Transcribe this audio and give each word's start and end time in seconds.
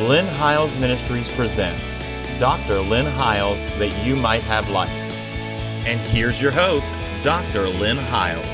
Lynn 0.00 0.26
Hiles 0.26 0.74
Ministries 0.74 1.30
presents 1.30 1.94
Dr. 2.40 2.80
Lynn 2.80 3.06
Hiles 3.06 3.64
That 3.78 4.04
You 4.04 4.16
Might 4.16 4.42
Have 4.42 4.68
Life. 4.70 4.90
And 5.86 6.00
here's 6.00 6.42
your 6.42 6.50
host, 6.50 6.90
Dr. 7.22 7.68
Lynn 7.68 7.96
Hiles. 7.96 8.44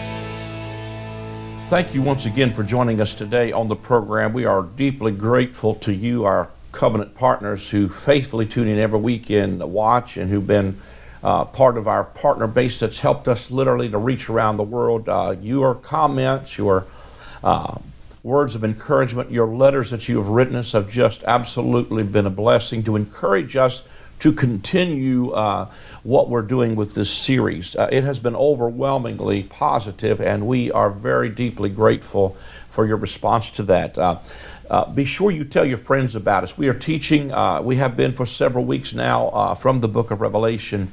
Thank 1.71 1.95
you 1.95 2.03
once 2.03 2.26
again 2.26 2.50
for 2.50 2.62
joining 2.62 3.00
us 3.00 3.14
today 3.14 3.53
on 3.53 3.68
the 3.68 3.74
program. 3.74 4.34
We 4.34 4.45
are 4.45 4.64
deeply 4.64 5.12
grateful 5.12 5.74
to 5.76 5.94
you, 5.94 6.24
our 6.24 6.50
covenant 6.72 7.14
partners, 7.14 7.70
who 7.70 7.88
faithfully 7.88 8.44
tune 8.44 8.68
in 8.68 8.78
every 8.78 9.00
weekend, 9.00 9.60
to 9.60 9.66
watch, 9.66 10.18
and 10.18 10.28
who've 10.28 10.46
been 10.46 10.78
uh, 11.24 11.46
part 11.46 11.78
of 11.78 11.88
our 11.88 12.04
partner 12.04 12.48
base 12.48 12.78
that's 12.78 13.00
helped 13.00 13.28
us 13.28 13.50
literally 13.50 13.88
to 13.88 13.96
reach 13.96 14.28
around 14.28 14.58
the 14.58 14.62
world. 14.62 15.08
Uh, 15.08 15.34
your 15.40 15.74
comments, 15.74 16.59
your 16.59 16.84
uh, 17.42 17.78
words 18.23 18.55
of 18.55 18.62
encouragement, 18.62 19.30
your 19.30 19.46
letters 19.46 19.91
that 19.91 20.09
you 20.09 20.18
have 20.18 20.28
written 20.28 20.56
us 20.56 20.73
have 20.73 20.91
just 20.91 21.24
absolutely 21.24 22.02
been 22.02 22.26
a 22.26 22.30
blessing 22.30 22.82
to 22.84 22.96
encourage 22.96 23.56
us 23.56 23.82
to 24.18 24.32
continue 24.32 25.30
uh, 25.30 25.70
what 26.02 26.28
we're 26.28 26.42
doing 26.42 26.76
with 26.76 26.95
this 26.95 27.10
series. 27.10 27.74
Uh, 27.74 27.88
it 27.90 28.04
has 28.04 28.18
been 28.18 28.36
overwhelmingly 28.36 29.42
positive, 29.45 30.20
and 30.20 30.46
we 30.46 30.70
are 30.70 30.90
very 30.90 31.30
deeply 31.30 31.70
grateful 31.70 32.36
for 32.68 32.86
your 32.86 32.98
response 32.98 33.50
to 33.50 33.62
that. 33.62 33.96
Uh, 33.96 34.18
uh, 34.70 34.88
be 34.88 35.05
sure 35.05 35.33
you 35.33 35.45
tell 35.45 35.65
your 35.65 35.79
friends 35.79 36.15
about 36.15 36.45
us. 36.45 36.56
We 36.56 36.69
are 36.69 36.74
teaching, 36.74 37.33
uh, 37.33 37.60
we 37.60 37.77
have 37.77 37.97
been 37.97 38.12
for 38.12 38.24
several 38.24 38.65
weeks 38.65 38.95
now 38.95 39.27
uh, 39.29 39.55
from 39.56 39.80
the 39.80 39.88
book 39.88 40.12
of 40.12 40.20
Revelation. 40.20 40.93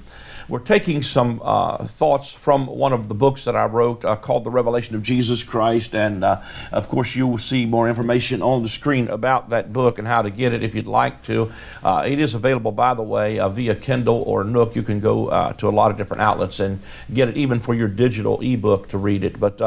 We're 0.49 0.59
taking 0.59 1.03
some 1.03 1.41
uh, 1.43 1.85
thoughts 1.85 2.31
from 2.31 2.67
one 2.67 2.93
of 2.93 3.07
the 3.09 3.13
books 3.13 3.43
that 3.43 3.55
I 3.55 3.65
wrote 3.65 4.03
uh, 4.03 4.15
called 4.15 4.45
The 4.45 4.49
Revelation 4.49 4.95
of 4.95 5.03
Jesus 5.03 5.43
Christ. 5.43 5.93
And 5.93 6.23
uh, 6.23 6.41
of 6.71 6.87
course, 6.87 7.15
you 7.15 7.27
will 7.27 7.37
see 7.37 7.65
more 7.65 7.87
information 7.87 8.41
on 8.41 8.63
the 8.63 8.69
screen 8.69 9.09
about 9.09 9.49
that 9.49 9.73
book 9.73 9.99
and 9.99 10.07
how 10.07 10.21
to 10.21 10.29
get 10.29 10.53
it 10.53 10.63
if 10.63 10.73
you'd 10.73 10.87
like 10.87 11.21
to. 11.25 11.51
It 11.85 12.19
is 12.19 12.33
available, 12.33 12.71
by 12.71 12.93
the 12.93 13.03
way, 13.03 13.39
via 13.49 13.75
Kindle 13.75 14.23
or 14.25 14.45
Nook. 14.45 14.73
You 14.73 14.83
can 14.83 15.01
go 15.01 15.51
to 15.57 15.67
a 15.67 15.69
lot 15.69 15.91
of 15.91 15.97
different 15.97 16.21
outlets 16.21 16.61
and 16.61 16.79
get 17.13 17.27
it 17.27 17.35
even 17.35 17.59
for 17.59 17.75
your 17.75 17.89
digital 17.89 18.39
ebook 18.39 18.87
to 18.89 18.97
read 18.97 19.25
it. 19.25 19.37
But 19.37 19.59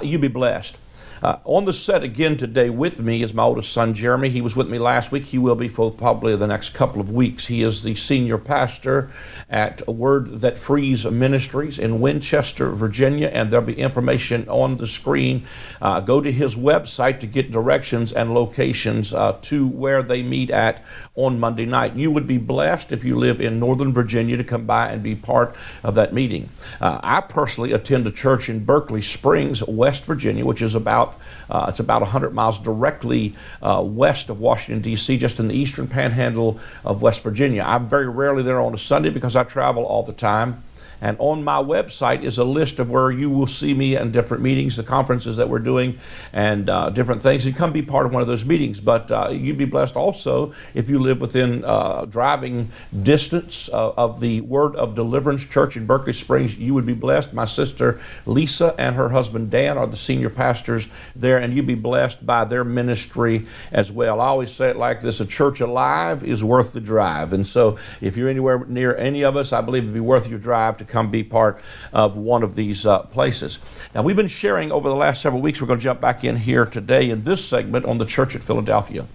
you 0.00 0.18
be 0.20 0.28
blessed. 0.28 0.78
Uh, 1.22 1.38
on 1.44 1.64
the 1.64 1.72
set 1.72 2.02
again 2.02 2.36
today 2.36 2.70
with 2.70 3.00
me 3.00 3.22
is 3.22 3.32
my 3.32 3.42
oldest 3.42 3.72
son, 3.72 3.94
Jeremy. 3.94 4.28
He 4.28 4.40
was 4.40 4.56
with 4.56 4.68
me 4.68 4.78
last 4.78 5.12
week. 5.12 5.24
He 5.24 5.38
will 5.38 5.54
be 5.54 5.68
for 5.68 5.90
probably 5.90 6.36
the 6.36 6.46
next 6.46 6.70
couple 6.70 7.00
of 7.00 7.10
weeks. 7.10 7.46
He 7.46 7.62
is 7.62 7.82
the 7.82 7.94
senior 7.94 8.38
pastor 8.38 9.10
at 9.48 9.86
Word 9.88 10.40
That 10.40 10.58
Frees 10.58 11.04
Ministries 11.06 11.78
in 11.78 12.00
Winchester, 12.00 12.70
Virginia, 12.70 13.28
and 13.28 13.50
there'll 13.50 13.64
be 13.64 13.78
information 13.78 14.48
on 14.48 14.76
the 14.76 14.86
screen. 14.86 15.44
Uh, 15.80 16.00
go 16.00 16.20
to 16.20 16.32
his 16.32 16.56
website 16.56 17.20
to 17.20 17.26
get 17.26 17.50
directions 17.50 18.12
and 18.12 18.34
locations 18.34 19.14
uh, 19.14 19.36
to 19.42 19.66
where 19.66 20.02
they 20.02 20.22
meet 20.22 20.50
at 20.50 20.84
on 21.14 21.40
Monday 21.40 21.66
night. 21.66 21.94
You 21.94 22.10
would 22.10 22.26
be 22.26 22.38
blessed 22.38 22.92
if 22.92 23.04
you 23.04 23.16
live 23.16 23.40
in 23.40 23.58
Northern 23.58 23.92
Virginia 23.92 24.36
to 24.36 24.44
come 24.44 24.66
by 24.66 24.88
and 24.88 25.02
be 25.02 25.14
part 25.14 25.54
of 25.82 25.94
that 25.94 26.12
meeting. 26.12 26.48
Uh, 26.80 27.00
I 27.02 27.20
personally 27.20 27.72
attend 27.72 28.06
a 28.06 28.10
church 28.10 28.48
in 28.48 28.64
Berkeley 28.64 29.02
Springs, 29.02 29.62
West 29.66 30.04
Virginia, 30.04 30.44
which 30.44 30.62
is 30.62 30.74
about 30.74 31.05
uh, 31.50 31.66
it's 31.68 31.80
about 31.80 32.02
100 32.02 32.34
miles 32.34 32.58
directly 32.58 33.34
uh, 33.62 33.82
west 33.84 34.30
of 34.30 34.40
Washington 34.40 34.82
D.C., 34.82 35.16
just 35.16 35.38
in 35.38 35.48
the 35.48 35.54
eastern 35.54 35.86
panhandle 35.88 36.58
of 36.84 37.02
West 37.02 37.22
Virginia. 37.22 37.62
I'm 37.66 37.88
very 37.88 38.08
rarely 38.08 38.42
there 38.42 38.60
on 38.60 38.74
a 38.74 38.78
Sunday 38.78 39.10
because 39.10 39.36
I 39.36 39.44
travel 39.44 39.84
all 39.84 40.02
the 40.02 40.12
time. 40.12 40.62
And 41.00 41.16
on 41.20 41.44
my 41.44 41.62
website 41.62 42.22
is 42.22 42.38
a 42.38 42.44
list 42.44 42.78
of 42.78 42.90
where 42.90 43.10
you 43.10 43.30
will 43.30 43.46
see 43.46 43.74
me 43.74 43.96
in 43.96 44.12
different 44.12 44.42
meetings, 44.42 44.76
the 44.76 44.82
conferences 44.82 45.36
that 45.36 45.48
we're 45.48 45.58
doing, 45.58 45.98
and 46.32 46.68
uh, 46.70 46.90
different 46.90 47.22
things. 47.22 47.46
And 47.46 47.54
come 47.54 47.72
be 47.72 47.82
part 47.82 48.06
of 48.06 48.12
one 48.12 48.22
of 48.22 48.28
those 48.28 48.44
meetings. 48.44 48.80
But 48.80 49.10
uh, 49.10 49.28
you'd 49.30 49.58
be 49.58 49.64
blessed 49.64 49.96
also 49.96 50.54
if 50.74 50.88
you 50.88 50.98
live 50.98 51.20
within 51.20 51.64
uh, 51.64 52.06
driving 52.06 52.70
distance 53.02 53.68
uh, 53.72 53.92
of 53.96 54.20
the 54.20 54.40
Word 54.42 54.76
of 54.76 54.94
Deliverance 54.94 55.44
Church 55.44 55.76
in 55.76 55.86
Berkeley 55.86 56.12
Springs. 56.12 56.56
You 56.56 56.74
would 56.74 56.86
be 56.86 56.94
blessed. 56.94 57.32
My 57.32 57.44
sister 57.44 58.00
Lisa 58.24 58.74
and 58.78 58.96
her 58.96 59.10
husband 59.10 59.50
Dan 59.50 59.78
are 59.78 59.86
the 59.86 59.96
senior 59.96 60.30
pastors 60.30 60.88
there, 61.14 61.38
and 61.38 61.54
you'd 61.54 61.66
be 61.66 61.74
blessed 61.74 62.24
by 62.24 62.44
their 62.44 62.64
ministry 62.64 63.46
as 63.72 63.92
well. 63.92 64.20
I 64.20 64.26
always 64.26 64.52
say 64.52 64.70
it 64.70 64.76
like 64.76 65.00
this 65.00 65.20
a 65.20 65.26
church 65.26 65.60
alive 65.60 66.24
is 66.24 66.42
worth 66.42 66.72
the 66.72 66.80
drive. 66.80 67.32
And 67.32 67.46
so 67.46 67.78
if 68.00 68.16
you're 68.16 68.28
anywhere 68.28 68.64
near 68.66 68.96
any 68.96 69.22
of 69.22 69.36
us, 69.36 69.52
I 69.52 69.60
believe 69.60 69.82
it'd 69.82 69.94
be 69.94 70.00
worth 70.00 70.28
your 70.28 70.38
drive 70.38 70.78
to 70.78 70.84
come 70.86 71.10
be 71.10 71.22
part 71.22 71.60
of 71.92 72.16
one 72.16 72.42
of 72.42 72.56
these 72.56 72.86
uh, 72.86 73.00
places. 73.00 73.58
Now, 73.94 74.02
we've 74.02 74.16
been 74.16 74.26
sharing 74.26 74.72
over 74.72 74.88
the 74.88 74.96
last 74.96 75.22
several 75.22 75.42
weeks. 75.42 75.60
We're 75.60 75.66
going 75.66 75.78
to 75.78 75.84
jump 75.84 76.00
back 76.00 76.24
in 76.24 76.36
here 76.36 76.66
today 76.66 77.10
in 77.10 77.22
this 77.22 77.46
segment 77.46 77.84
on 77.84 77.98
the 77.98 78.06
church 78.06 78.34
at 78.34 78.42
Philadelphia. 78.42 79.06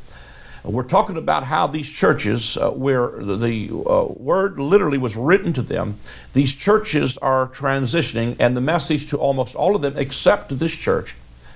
We're 0.64 0.84
talking 0.84 1.18
about 1.18 1.46
how 1.46 1.66
these 1.66 1.90
churches, 1.90 2.56
uh, 2.56 2.70
where 2.70 3.10
the, 3.10 3.36
the 3.36 3.70
uh, 3.72 4.06
word 4.14 4.60
literally 4.60 5.00
was 5.00 5.16
written 5.16 5.54
to 5.54 5.62
them, 5.64 5.98
these 6.34 6.54
churches 6.54 7.18
are 7.18 7.48
transitioning, 7.48 8.36
and 8.40 8.56
the 8.56 8.62
message 8.62 9.08
to 9.08 9.18
almost 9.18 9.56
all 9.56 9.76
of 9.76 9.82
them, 9.82 9.98
except 9.98 10.60
this 10.60 10.78
church, 10.78 11.16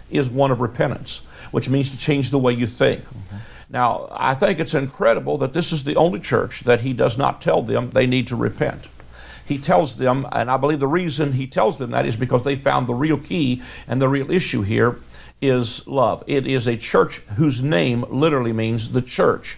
is 0.09 0.29
one 0.29 0.49
of 0.49 0.59
repentance, 0.59 1.17
which 1.51 1.69
means 1.69 1.91
to 1.91 1.97
change 1.97 2.31
the 2.31 2.39
way 2.39 2.53
you 2.53 2.65
think. 2.65 3.03
Mm-hmm. 3.03 3.37
Now, 3.69 4.07
I 4.11 4.33
think 4.33 4.59
it's 4.59 4.73
incredible 4.73 5.37
that 5.37 5.53
this 5.53 5.71
is 5.71 5.83
the 5.83 5.95
only 5.95 6.19
church 6.19 6.61
that 6.61 6.81
he 6.81 6.93
does 6.93 7.17
not 7.17 7.41
tell 7.41 7.61
them 7.61 7.91
they 7.91 8.07
need 8.07 8.27
to 8.27 8.35
repent 8.35 8.87
he 9.45 9.57
tells 9.57 9.95
them, 9.95 10.27
and 10.31 10.49
I 10.49 10.57
believe 10.57 10.79
the 10.79 10.87
reason 10.87 11.33
he 11.33 11.47
tells 11.47 11.77
them 11.77 11.91
that 11.91 12.05
is 12.05 12.15
because 12.15 12.43
they 12.43 12.55
found 12.55 12.87
the 12.87 12.95
real 12.95 13.17
key 13.17 13.61
and 13.87 14.01
the 14.01 14.09
real 14.09 14.31
issue 14.31 14.63
here 14.63 14.99
is 15.41 15.85
love. 15.87 16.23
It 16.25 16.47
is 16.47 16.67
a 16.67 16.77
church 16.77 17.19
whose 17.37 17.61
name 17.61 18.05
literally 18.09 18.53
means 18.53 18.89
the 18.89 19.01
church 19.01 19.57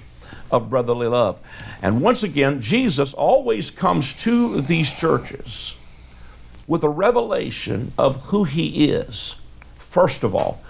of 0.52 0.70
brotherly 0.70 1.08
love. 1.08 1.40
And 1.82 2.02
once 2.02 2.24
again, 2.24 2.60
Jesus 2.62 3.14
always 3.14 3.72
comes 3.72 4.14
to 4.14 4.60
these 4.62 4.94
churches 4.94 5.76
with 6.68 6.84
a 6.84 6.90
revelation 6.90 7.94
of 7.98 8.26
who 8.26 8.44
he 8.44 8.90
is. 8.90 9.36
First 9.78 10.24
of 10.24 10.36
all, 10.36 10.62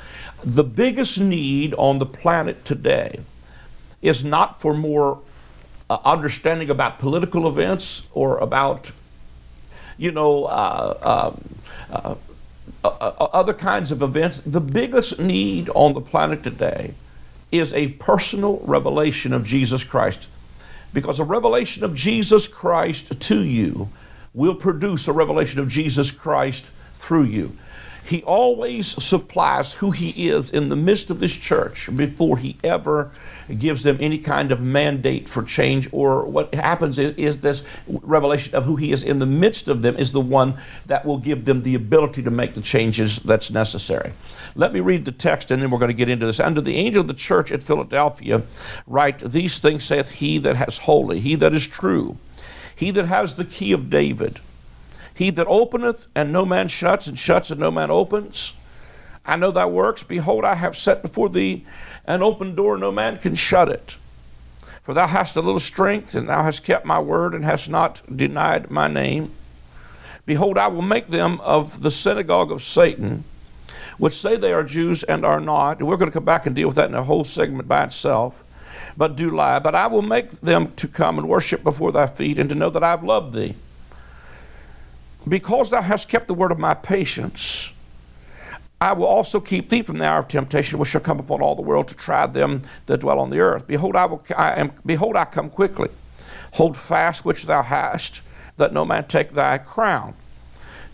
the 0.44 0.64
biggest 0.64 1.20
need 1.20 1.74
on 1.76 1.98
the 1.98 2.06
planet 2.06 2.64
today 2.64 3.22
is 4.02 4.24
not 4.24 4.62
for 4.62 4.76
more 4.76 5.22
uh, 5.90 5.98
understanding 6.06 6.70
about 6.70 7.00
political 7.00 7.48
events 7.48 8.04
or 8.14 8.38
about 8.38 8.92
you 9.98 10.12
know, 10.12 10.46
uh, 10.46 11.34
um, 11.34 11.44
uh, 11.92 12.16
uh, 12.84 12.88
uh, 12.88 13.28
other 13.34 13.54
kinds 13.54 13.92
of 13.92 14.02
events. 14.02 14.42
The 14.46 14.62
biggest 14.62 15.20
need 15.20 15.70
on 15.74 15.94
the 15.94 16.02
planet 16.02 16.44
today 16.44 16.94
is 17.52 17.74
a 17.74 17.90
personal 17.90 18.60
revelation 18.64 19.34
of 19.34 19.46
Jesus 19.46 19.84
Christ. 19.84 20.28
Because 20.94 21.20
a 21.20 21.24
revelation 21.24 21.84
of 21.84 21.96
Jesus 21.96 22.48
Christ 22.48 23.20
to 23.20 23.44
you 23.44 23.90
will 24.34 24.56
produce 24.56 25.08
a 25.08 25.14
revelation 25.14 25.60
of 25.60 25.68
Jesus 25.68 26.12
Christ 26.12 26.72
through 26.94 27.24
you. 27.24 27.58
He 28.08 28.24
always 28.24 29.04
supplies 29.04 29.74
who 29.74 29.92
He 29.92 30.30
is 30.30 30.50
in 30.50 30.70
the 30.70 30.78
midst 30.78 31.10
of 31.10 31.20
this 31.20 31.36
church 31.36 31.94
before 31.94 32.38
He 32.38 32.56
ever 32.64 33.12
gives 33.60 33.84
them 33.84 33.98
any 34.00 34.18
kind 34.18 34.54
of 34.54 34.64
mandate 34.64 35.28
for 35.28 35.44
change. 35.44 35.90
Or 35.92 36.26
what 36.26 36.54
happens 36.54 36.98
is, 36.98 37.12
is 37.18 37.40
this 37.40 37.64
revelation 37.88 38.56
of 38.56 38.64
who 38.64 38.78
He 38.78 38.94
is 38.94 39.04
in 39.04 39.20
the 39.20 39.26
midst 39.26 39.68
of 39.68 39.82
them 39.82 39.98
is 39.98 40.14
the 40.14 40.22
one 40.22 40.54
that 40.86 41.06
will 41.06 41.18
give 41.18 41.44
them 41.44 41.64
the 41.64 41.76
ability 41.76 42.24
to 42.24 42.32
make 42.32 42.54
the 42.54 42.62
changes 42.62 43.20
that's 43.20 43.52
necessary. 43.52 44.14
Let 44.56 44.72
me 44.72 44.80
read 44.80 45.04
the 45.04 45.12
text 45.12 45.52
and 45.52 45.62
then 45.62 45.70
we're 45.70 45.80
going 45.80 45.90
to 45.90 45.94
get 45.94 46.08
into 46.08 46.26
this. 46.26 46.40
Under 46.40 46.62
the 46.62 46.78
angel 46.78 47.02
of 47.02 47.08
the 47.08 47.14
church 47.14 47.52
at 47.52 47.62
Philadelphia, 47.62 48.44
write, 48.88 49.20
These 49.20 49.60
things 49.60 49.84
saith 49.84 50.12
He 50.12 50.38
that 50.38 50.56
has 50.56 50.80
holy, 50.80 51.20
He 51.20 51.36
that 51.36 51.54
is 51.54 51.68
true, 51.68 52.18
He 52.74 52.90
that 52.92 53.08
has 53.08 53.36
the 53.36 53.44
key 53.44 53.74
of 53.74 53.90
David 53.90 54.40
he 55.18 55.32
that 55.32 55.48
openeth 55.48 56.08
and 56.14 56.32
no 56.32 56.46
man 56.46 56.68
shuts, 56.68 57.08
and 57.08 57.18
shuts 57.18 57.50
and 57.50 57.60
no 57.60 57.72
man 57.72 57.90
opens. 57.90 58.54
I 59.26 59.36
know 59.36 59.50
thy 59.50 59.66
works. 59.66 60.04
Behold, 60.04 60.46
I 60.46 60.54
have 60.54 60.78
set 60.78 61.02
before 61.02 61.28
thee 61.28 61.66
an 62.06 62.22
open 62.22 62.54
door, 62.54 62.78
no 62.78 62.92
man 62.92 63.18
can 63.18 63.34
shut 63.34 63.68
it. 63.68 63.98
For 64.84 64.94
thou 64.94 65.08
hast 65.08 65.36
a 65.36 65.42
little 65.42 65.60
strength, 65.60 66.14
and 66.14 66.30
thou 66.30 66.44
hast 66.44 66.64
kept 66.64 66.86
my 66.86 67.00
word, 67.00 67.34
and 67.34 67.44
hast 67.44 67.68
not 67.68 68.04
denied 68.16 68.70
my 68.70 68.88
name. 68.88 69.32
Behold, 70.28 70.56
I 70.56 70.68
will 70.68 70.84
make 70.84 71.08
them 71.08 71.42
of 71.42 71.82
the 71.82 71.92
synagogue 71.92 72.52
of 72.52 72.62
Satan, 72.62 73.24
which 73.98 74.14
say 74.14 74.38
they 74.38 74.54
are 74.54 74.64
Jews 74.64 75.02
and 75.04 75.26
are 75.26 75.42
not. 75.42 75.80
And 75.80 75.88
we're 75.88 75.98
going 75.98 76.12
to 76.12 76.14
come 76.14 76.26
back 76.26 76.46
and 76.46 76.56
deal 76.56 76.68
with 76.68 76.76
that 76.76 76.90
in 76.90 76.96
a 76.96 77.04
whole 77.04 77.24
segment 77.24 77.68
by 77.68 77.86
itself. 77.86 78.44
But 78.96 79.16
do 79.16 79.32
lie. 79.32 79.58
But 79.58 79.74
I 79.74 79.88
will 79.88 80.04
make 80.04 80.30
them 80.30 80.74
to 80.76 80.88
come 80.88 81.18
and 81.18 81.28
worship 81.28 81.64
before 81.64 81.92
thy 81.92 82.06
feet, 82.06 82.38
and 82.38 82.50
to 82.50 82.56
know 82.56 82.70
that 82.70 82.84
I 82.84 82.92
have 82.92 83.04
loved 83.04 83.34
thee 83.34 83.56
because 85.28 85.70
thou 85.70 85.82
hast 85.82 86.10
kept 86.10 86.28
the 86.28 86.34
word 86.34 86.52
of 86.52 86.60
my 86.60 86.74
patience, 86.74 87.74
I 88.80 88.94
will 88.94 89.08
also 89.08 89.40
keep 89.40 89.70
thee 89.70 89.82
from 89.82 89.98
the 89.98 90.06
hour 90.06 90.20
of 90.20 90.28
temptation 90.28 90.78
which 90.78 90.90
shall 90.90 91.02
come 91.02 91.20
upon 91.20 91.42
all 91.42 91.56
the 91.56 91.64
world 91.64 91.88
to 91.88 91.96
try 91.96 92.28
them 92.28 92.62
that 92.86 93.00
dwell 93.00 93.20
on 93.20 93.30
the 93.30 93.40
earth. 93.40 93.66
Behold, 93.66 93.96
I 93.96 94.06
will 94.06 94.24
I 94.36 94.52
am 94.60 94.72
behold 94.86 95.16
I 95.16 95.26
come 95.26 95.50
quickly. 95.50 95.90
Hold 96.54 96.78
fast 96.78 97.26
which 97.26 97.44
thou 97.44 97.64
hast, 97.64 98.22
that 98.58 98.74
no 98.74 98.86
man 98.86 99.08
take 99.08 99.32
thy 99.32 99.58
crown. 99.58 100.14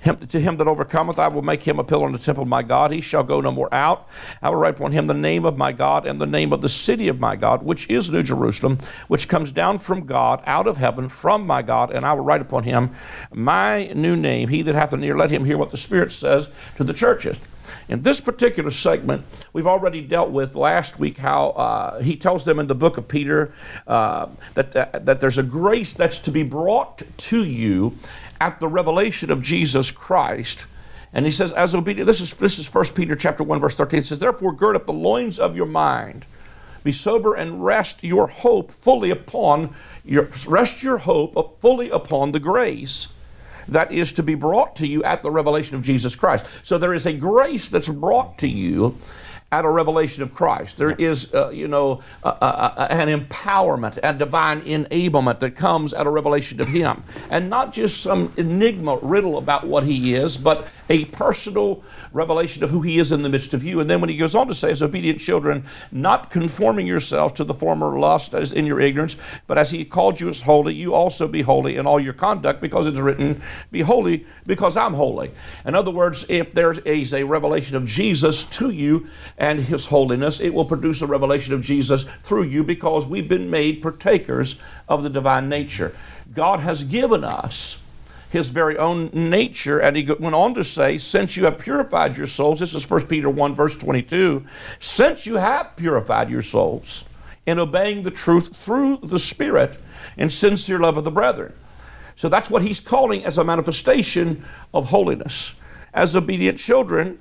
Him, 0.03 0.17
to 0.17 0.39
him 0.39 0.57
that 0.57 0.67
overcometh, 0.67 1.17
I 1.17 1.29
will 1.29 1.41
make 1.41 1.63
him 1.63 1.79
a 1.79 1.83
pillar 1.83 2.07
in 2.07 2.11
the 2.11 2.19
temple 2.19 2.44
of 2.44 2.50
my 2.50 2.61
God. 2.61 2.91
He 2.91 3.00
shall 3.00 3.23
go 3.23 3.39
no 3.39 3.51
more 3.51 3.73
out. 3.73 4.05
I 4.41 4.50
will 4.50 4.57
write 4.57 4.75
upon 4.75 4.91
him 4.91 5.07
the 5.07 5.13
name 5.13 5.45
of 5.45 5.57
my 5.57 5.71
God 5.71 6.05
and 6.05 6.19
the 6.19 6.25
name 6.25 6.51
of 6.51 6.59
the 6.59 6.67
city 6.67 7.07
of 7.07 7.21
my 7.21 7.38
God, 7.38 7.63
which 7.63 7.89
is 7.89 8.11
New 8.11 8.21
Jerusalem, 8.21 8.79
which 9.07 9.29
comes 9.29 9.53
down 9.53 9.77
from 9.77 10.05
God 10.05 10.44
out 10.45 10.67
of 10.67 10.75
heaven 10.75 11.07
from 11.07 11.47
my 11.47 11.61
God. 11.61 11.89
And 11.89 12.05
I 12.05 12.11
will 12.11 12.23
write 12.25 12.41
upon 12.41 12.63
him 12.65 12.91
my 13.31 13.94
new 13.94 14.17
name. 14.17 14.50
He 14.50 14.61
that 14.63 14.75
hath 14.75 14.91
an 14.91 15.05
ear, 15.05 15.15
let 15.15 15.31
him 15.31 15.45
hear 15.45 15.57
what 15.57 15.69
the 15.69 15.77
Spirit 15.77 16.11
says 16.11 16.49
to 16.75 16.83
the 16.83 16.94
churches. 16.94 17.39
In 17.88 18.01
this 18.01 18.21
particular 18.21 18.71
segment, 18.71 19.25
we've 19.54 19.68
already 19.68 20.01
dealt 20.01 20.31
with 20.31 20.56
last 20.56 21.00
week 21.00 21.18
how 21.18 21.50
uh, 21.50 22.01
he 22.01 22.15
tells 22.15 22.44
them 22.44 22.60
in 22.60 22.68
the 22.68 22.75
book 22.75 22.98
of 22.98 23.07
Peter 23.07 23.54
uh, 23.88 24.27
that, 24.54 24.75
uh, 24.75 25.00
that 25.00 25.21
there's 25.21 25.38
a 25.38 25.44
grace 25.44 25.94
that's 25.94 26.19
to 26.19 26.31
be 26.31 26.44
brought 26.44 27.04
to 27.18 27.44
you 27.44 27.98
at 28.39 28.60
the 28.60 28.68
revelation 28.68 29.31
of 29.31 29.42
Jesus 29.42 29.92
Christ. 29.92 30.65
And 31.13 31.25
he 31.25 31.31
says, 31.31 31.54
as 31.54 31.75
obedient, 31.75 32.07
this 32.07 32.21
is 32.21 32.33
this 32.33 32.57
is 32.57 32.74
1 32.74 32.86
Peter 32.95 33.15
chapter 33.15 33.44
1, 33.44 33.60
verse 33.60 33.75
13. 33.75 34.00
It 34.00 34.06
says, 34.06 34.19
Therefore 34.19 34.51
gird 34.51 34.75
up 34.75 34.86
the 34.86 34.94
loins 34.94 35.38
of 35.38 35.56
your 35.56 35.68
mind. 35.68 36.25
Be 36.83 36.92
sober 36.92 37.33
and 37.33 37.63
rest 37.63 38.04
your 38.04 38.27
hope 38.27 38.69
fully 38.69 39.09
upon 39.09 39.74
your 40.04 40.27
rest 40.48 40.83
your 40.83 40.98
hope 41.00 41.62
fully 41.62 41.89
upon 41.89 42.33
the 42.33 42.39
grace 42.39 43.07
that 43.68 43.92
is 43.92 44.12
to 44.13 44.24
be 44.24 44.36
brought 44.36 44.75
to 44.77 44.88
you 44.88 45.04
at 45.04 45.24
the 45.24 45.31
revelation 45.31 45.75
of 45.75 45.81
Jesus 45.81 46.15
Christ. 46.15 46.45
So 46.63 46.77
there 46.77 46.94
is 46.94 47.06
a 47.06 47.13
grace 47.13 47.69
that's 47.69 47.89
brought 47.89 48.38
to 48.39 48.48
you 48.48 48.98
at 49.53 49.65
a 49.65 49.69
revelation 49.69 50.23
of 50.23 50.33
Christ. 50.33 50.77
There 50.77 50.89
is, 50.89 51.31
uh, 51.31 51.50
you 51.50 51.67
know, 51.67 52.01
uh, 52.23 52.29
uh, 52.41 52.88
an 52.89 53.07
empowerment, 53.07 54.00
a 54.01 54.11
divine 54.11 54.61
enablement 54.63 55.39
that 55.41 55.51
comes 55.51 55.94
at 55.94 56.07
a 56.07 56.09
revelation 56.09 56.59
of 56.59 56.69
Him. 56.69 57.03
And 57.29 57.51
not 57.51 57.71
just 57.71 58.01
some 58.01 58.33
enigma 58.35 58.97
riddle 59.03 59.38
about 59.38 59.67
what 59.67 59.83
He 59.83 60.15
is, 60.15 60.38
but 60.38 60.67
a 60.89 61.05
personal 61.05 61.83
revelation 62.13 62.63
of 62.63 62.71
who 62.71 62.81
He 62.81 62.97
is 62.97 63.11
in 63.11 63.21
the 63.21 63.29
midst 63.29 63.53
of 63.53 63.63
you. 63.63 63.79
And 63.79 63.88
then 63.88 64.01
when 64.01 64.09
He 64.09 64.17
goes 64.17 64.33
on 64.33 64.47
to 64.47 64.55
say, 64.55 64.71
as 64.71 64.81
obedient 64.81 65.19
children, 65.19 65.65
not 65.91 66.31
conforming 66.31 66.88
yourselves 66.88 67.33
to 67.33 67.44
the 67.44 67.53
former 67.53 67.99
lust 67.99 68.33
as 68.33 68.53
in 68.53 68.65
your 68.65 68.79
ignorance, 68.79 69.15
but 69.45 69.59
as 69.59 69.69
He 69.69 69.85
called 69.85 70.19
you 70.19 70.29
as 70.29 70.41
holy, 70.41 70.73
you 70.73 70.95
also 70.95 71.27
be 71.27 71.44
holy 71.44 71.77
in 71.77 71.85
all 71.85 71.99
your 71.99 72.13
conduct, 72.13 72.59
because 72.59 72.88
it 72.88 72.95
is 72.95 73.01
written, 73.01 73.39
Be 73.69 73.81
holy 73.81 74.25
because 74.47 74.75
I'm 74.75 74.95
holy. 74.95 75.29
In 75.63 75.75
other 75.75 75.91
words, 75.91 76.25
if 76.27 76.53
there 76.53 76.71
is 76.71 77.13
a 77.13 77.23
revelation 77.23 77.77
of 77.77 77.85
Jesus 77.85 78.45
to 78.45 78.71
you, 78.71 79.07
and 79.44 79.60
His 79.60 79.88
holiness, 79.88 80.40
it 80.40 80.54
will 80.54 80.63
produce 80.63 81.01
a 81.01 81.06
revelation 81.06 81.54
of 81.54 81.60
Jesus 81.60 82.06
through 82.22 82.44
you 82.44 82.63
because 82.63 83.06
we've 83.06 83.28
been 83.28 83.50
made 83.50 83.81
partakers 83.81 84.56
of 84.88 85.04
the 85.04 85.10
divine 85.10 85.50
nature. 85.50 85.94
God 86.34 86.62
has 86.62 86.86
given 86.86 87.25
us 87.25 87.78
his 88.30 88.51
very 88.51 88.78
own 88.78 89.12
nature. 89.13 89.78
And 89.80 89.98
he 89.98 90.04
went 90.04 90.34
on 90.34 90.54
to 90.56 90.63
say, 90.63 90.98
Since 90.98 91.36
you 91.36 91.44
have 91.44 91.60
purified 91.60 92.18
your 92.18 92.25
souls, 92.25 92.62
this 92.62 92.74
is 92.74 92.90
1 92.90 93.06
Peter 93.07 93.30
1, 93.30 93.54
verse 93.54 93.75
22, 93.75 94.45
since 94.80 95.28
you 95.28 95.36
have 95.36 95.75
purified 95.75 96.31
your 96.31 96.42
souls 96.42 97.04
in 97.45 97.60
obeying 97.60 98.01
the 98.01 98.12
truth 98.12 98.56
through 98.56 98.98
the 99.04 99.19
Spirit 99.19 99.78
in 100.18 100.30
sincere 100.30 100.80
love 100.80 100.98
of 100.98 101.04
the 101.04 101.12
brethren. 101.12 101.54
So 102.16 102.30
that's 102.30 102.50
what 102.50 102.62
he's 102.62 102.80
calling 102.80 103.25
as 103.25 103.38
a 103.38 103.44
manifestation 103.44 104.44
of 104.74 104.90
holiness. 104.90 105.54
As 105.94 106.16
obedient 106.16 106.57
children, 106.57 107.19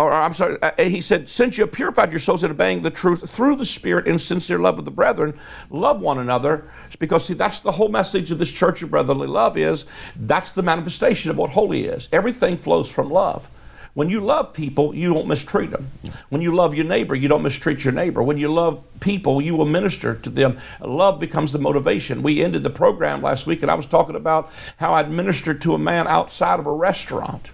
or 0.00 0.12
I'm 0.12 0.32
sorry, 0.32 0.56
uh, 0.62 0.70
he 0.78 1.00
said, 1.00 1.28
since 1.28 1.58
you 1.58 1.64
have 1.64 1.72
purified 1.72 2.10
your 2.10 2.20
souls 2.20 2.42
in 2.42 2.50
obeying 2.50 2.82
the 2.82 2.90
truth 2.90 3.28
through 3.28 3.56
the 3.56 3.66
Spirit 3.66 4.06
in 4.06 4.18
sincere 4.18 4.58
love 4.58 4.78
of 4.78 4.84
the 4.84 4.90
brethren, 4.90 5.38
love 5.68 6.00
one 6.00 6.18
another. 6.18 6.70
Because 6.98 7.26
see, 7.26 7.34
that's 7.34 7.60
the 7.60 7.72
whole 7.72 7.88
message 7.88 8.30
of 8.30 8.38
this 8.38 8.52
church 8.52 8.82
of 8.82 8.90
brotherly 8.90 9.26
love 9.26 9.56
is 9.56 9.84
that's 10.16 10.52
the 10.52 10.62
manifestation 10.62 11.30
of 11.30 11.36
what 11.36 11.50
holy 11.50 11.84
is. 11.84 12.08
Everything 12.12 12.56
flows 12.56 12.90
from 12.90 13.10
love. 13.10 13.50
When 13.92 14.08
you 14.08 14.20
love 14.20 14.54
people, 14.54 14.94
you 14.94 15.12
don't 15.12 15.26
mistreat 15.26 15.72
them. 15.72 15.90
When 16.28 16.40
you 16.40 16.54
love 16.54 16.74
your 16.74 16.86
neighbor, 16.86 17.14
you 17.14 17.28
don't 17.28 17.42
mistreat 17.42 17.84
your 17.84 17.92
neighbor. 17.92 18.22
When 18.22 18.38
you 18.38 18.48
love 18.48 18.86
people, 19.00 19.42
you 19.42 19.56
will 19.56 19.66
minister 19.66 20.14
to 20.14 20.30
them. 20.30 20.58
Love 20.80 21.18
becomes 21.18 21.52
the 21.52 21.58
motivation. 21.58 22.22
We 22.22 22.42
ended 22.42 22.62
the 22.62 22.70
program 22.70 23.20
last 23.20 23.46
week, 23.46 23.62
and 23.62 23.70
I 23.70 23.74
was 23.74 23.86
talking 23.86 24.14
about 24.14 24.50
how 24.76 24.94
I'd 24.94 25.10
ministered 25.10 25.60
to 25.62 25.74
a 25.74 25.78
man 25.78 26.06
outside 26.06 26.60
of 26.60 26.66
a 26.66 26.72
restaurant 26.72 27.50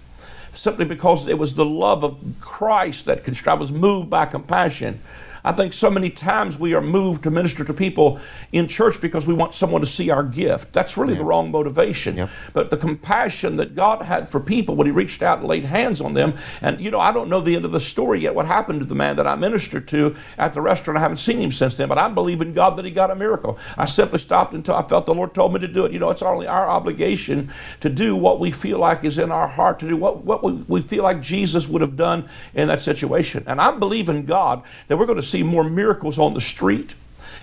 simply 0.57 0.85
because 0.85 1.27
it 1.27 1.37
was 1.37 1.53
the 1.53 1.65
love 1.65 2.03
of 2.03 2.17
Christ 2.39 3.05
that 3.05 3.23
constrained. 3.23 3.57
I 3.57 3.59
was 3.59 3.71
moved 3.71 4.09
by 4.09 4.25
compassion. 4.25 5.01
I 5.43 5.51
think 5.51 5.73
so 5.73 5.89
many 5.89 6.09
times 6.09 6.57
we 6.57 6.73
are 6.73 6.81
moved 6.81 7.23
to 7.23 7.31
minister 7.31 7.63
to 7.63 7.73
people 7.73 8.19
in 8.51 8.67
church 8.67 9.01
because 9.01 9.25
we 9.25 9.33
want 9.33 9.53
someone 9.53 9.81
to 9.81 9.87
see 9.87 10.09
our 10.09 10.23
gift. 10.23 10.73
That's 10.73 10.97
really 10.97 11.13
yeah. 11.13 11.19
the 11.19 11.25
wrong 11.25 11.51
motivation. 11.51 12.17
Yep. 12.17 12.29
But 12.53 12.69
the 12.69 12.77
compassion 12.77 13.55
that 13.57 13.75
God 13.75 14.01
had 14.01 14.31
for 14.31 14.39
people 14.39 14.75
when 14.75 14.87
He 14.87 14.91
reached 14.91 15.21
out 15.21 15.39
and 15.39 15.47
laid 15.47 15.65
hands 15.65 16.01
on 16.01 16.13
them, 16.13 16.33
and 16.61 16.79
you 16.79 16.91
know, 16.91 16.99
I 16.99 17.11
don't 17.11 17.29
know 17.29 17.41
the 17.41 17.55
end 17.55 17.65
of 17.65 17.71
the 17.71 17.79
story 17.79 18.21
yet, 18.21 18.35
what 18.35 18.45
happened 18.45 18.79
to 18.79 18.85
the 18.85 18.95
man 18.95 19.15
that 19.17 19.27
I 19.27 19.35
ministered 19.35 19.87
to 19.89 20.15
at 20.37 20.53
the 20.53 20.61
restaurant. 20.61 20.97
I 20.97 21.01
haven't 21.01 21.17
seen 21.17 21.39
him 21.39 21.51
since 21.51 21.75
then, 21.75 21.87
but 21.87 21.97
I 21.97 22.07
believe 22.09 22.41
in 22.41 22.53
God 22.53 22.77
that 22.77 22.85
he 22.85 22.91
got 22.91 23.11
a 23.11 23.15
miracle. 23.15 23.57
I 23.77 23.85
simply 23.85 24.19
stopped 24.19 24.53
until 24.53 24.75
I 24.75 24.83
felt 24.83 25.05
the 25.05 25.13
Lord 25.13 25.33
told 25.33 25.53
me 25.53 25.59
to 25.59 25.67
do 25.67 25.85
it. 25.85 25.91
You 25.91 25.99
know, 25.99 26.09
it's 26.09 26.21
only 26.21 26.47
our 26.47 26.67
obligation 26.67 27.51
to 27.81 27.89
do 27.89 28.15
what 28.15 28.39
we 28.39 28.51
feel 28.51 28.79
like 28.79 29.03
is 29.03 29.17
in 29.17 29.31
our 29.31 29.47
heart, 29.47 29.79
to 29.79 29.87
do 29.87 29.97
what, 29.97 30.23
what 30.23 30.43
we, 30.43 30.53
we 30.67 30.81
feel 30.81 31.03
like 31.03 31.21
Jesus 31.21 31.67
would 31.67 31.81
have 31.81 31.95
done 31.95 32.29
in 32.53 32.67
that 32.67 32.81
situation. 32.81 33.43
And 33.47 33.61
I 33.61 33.71
believe 33.71 34.09
in 34.09 34.25
God 34.25 34.63
that 34.87 34.97
we're 34.97 35.05
going 35.05 35.17
to 35.17 35.23
see 35.23 35.36
see 35.37 35.43
more 35.43 35.63
miracles 35.63 36.17
on 36.17 36.33
the 36.33 36.41
street 36.41 36.95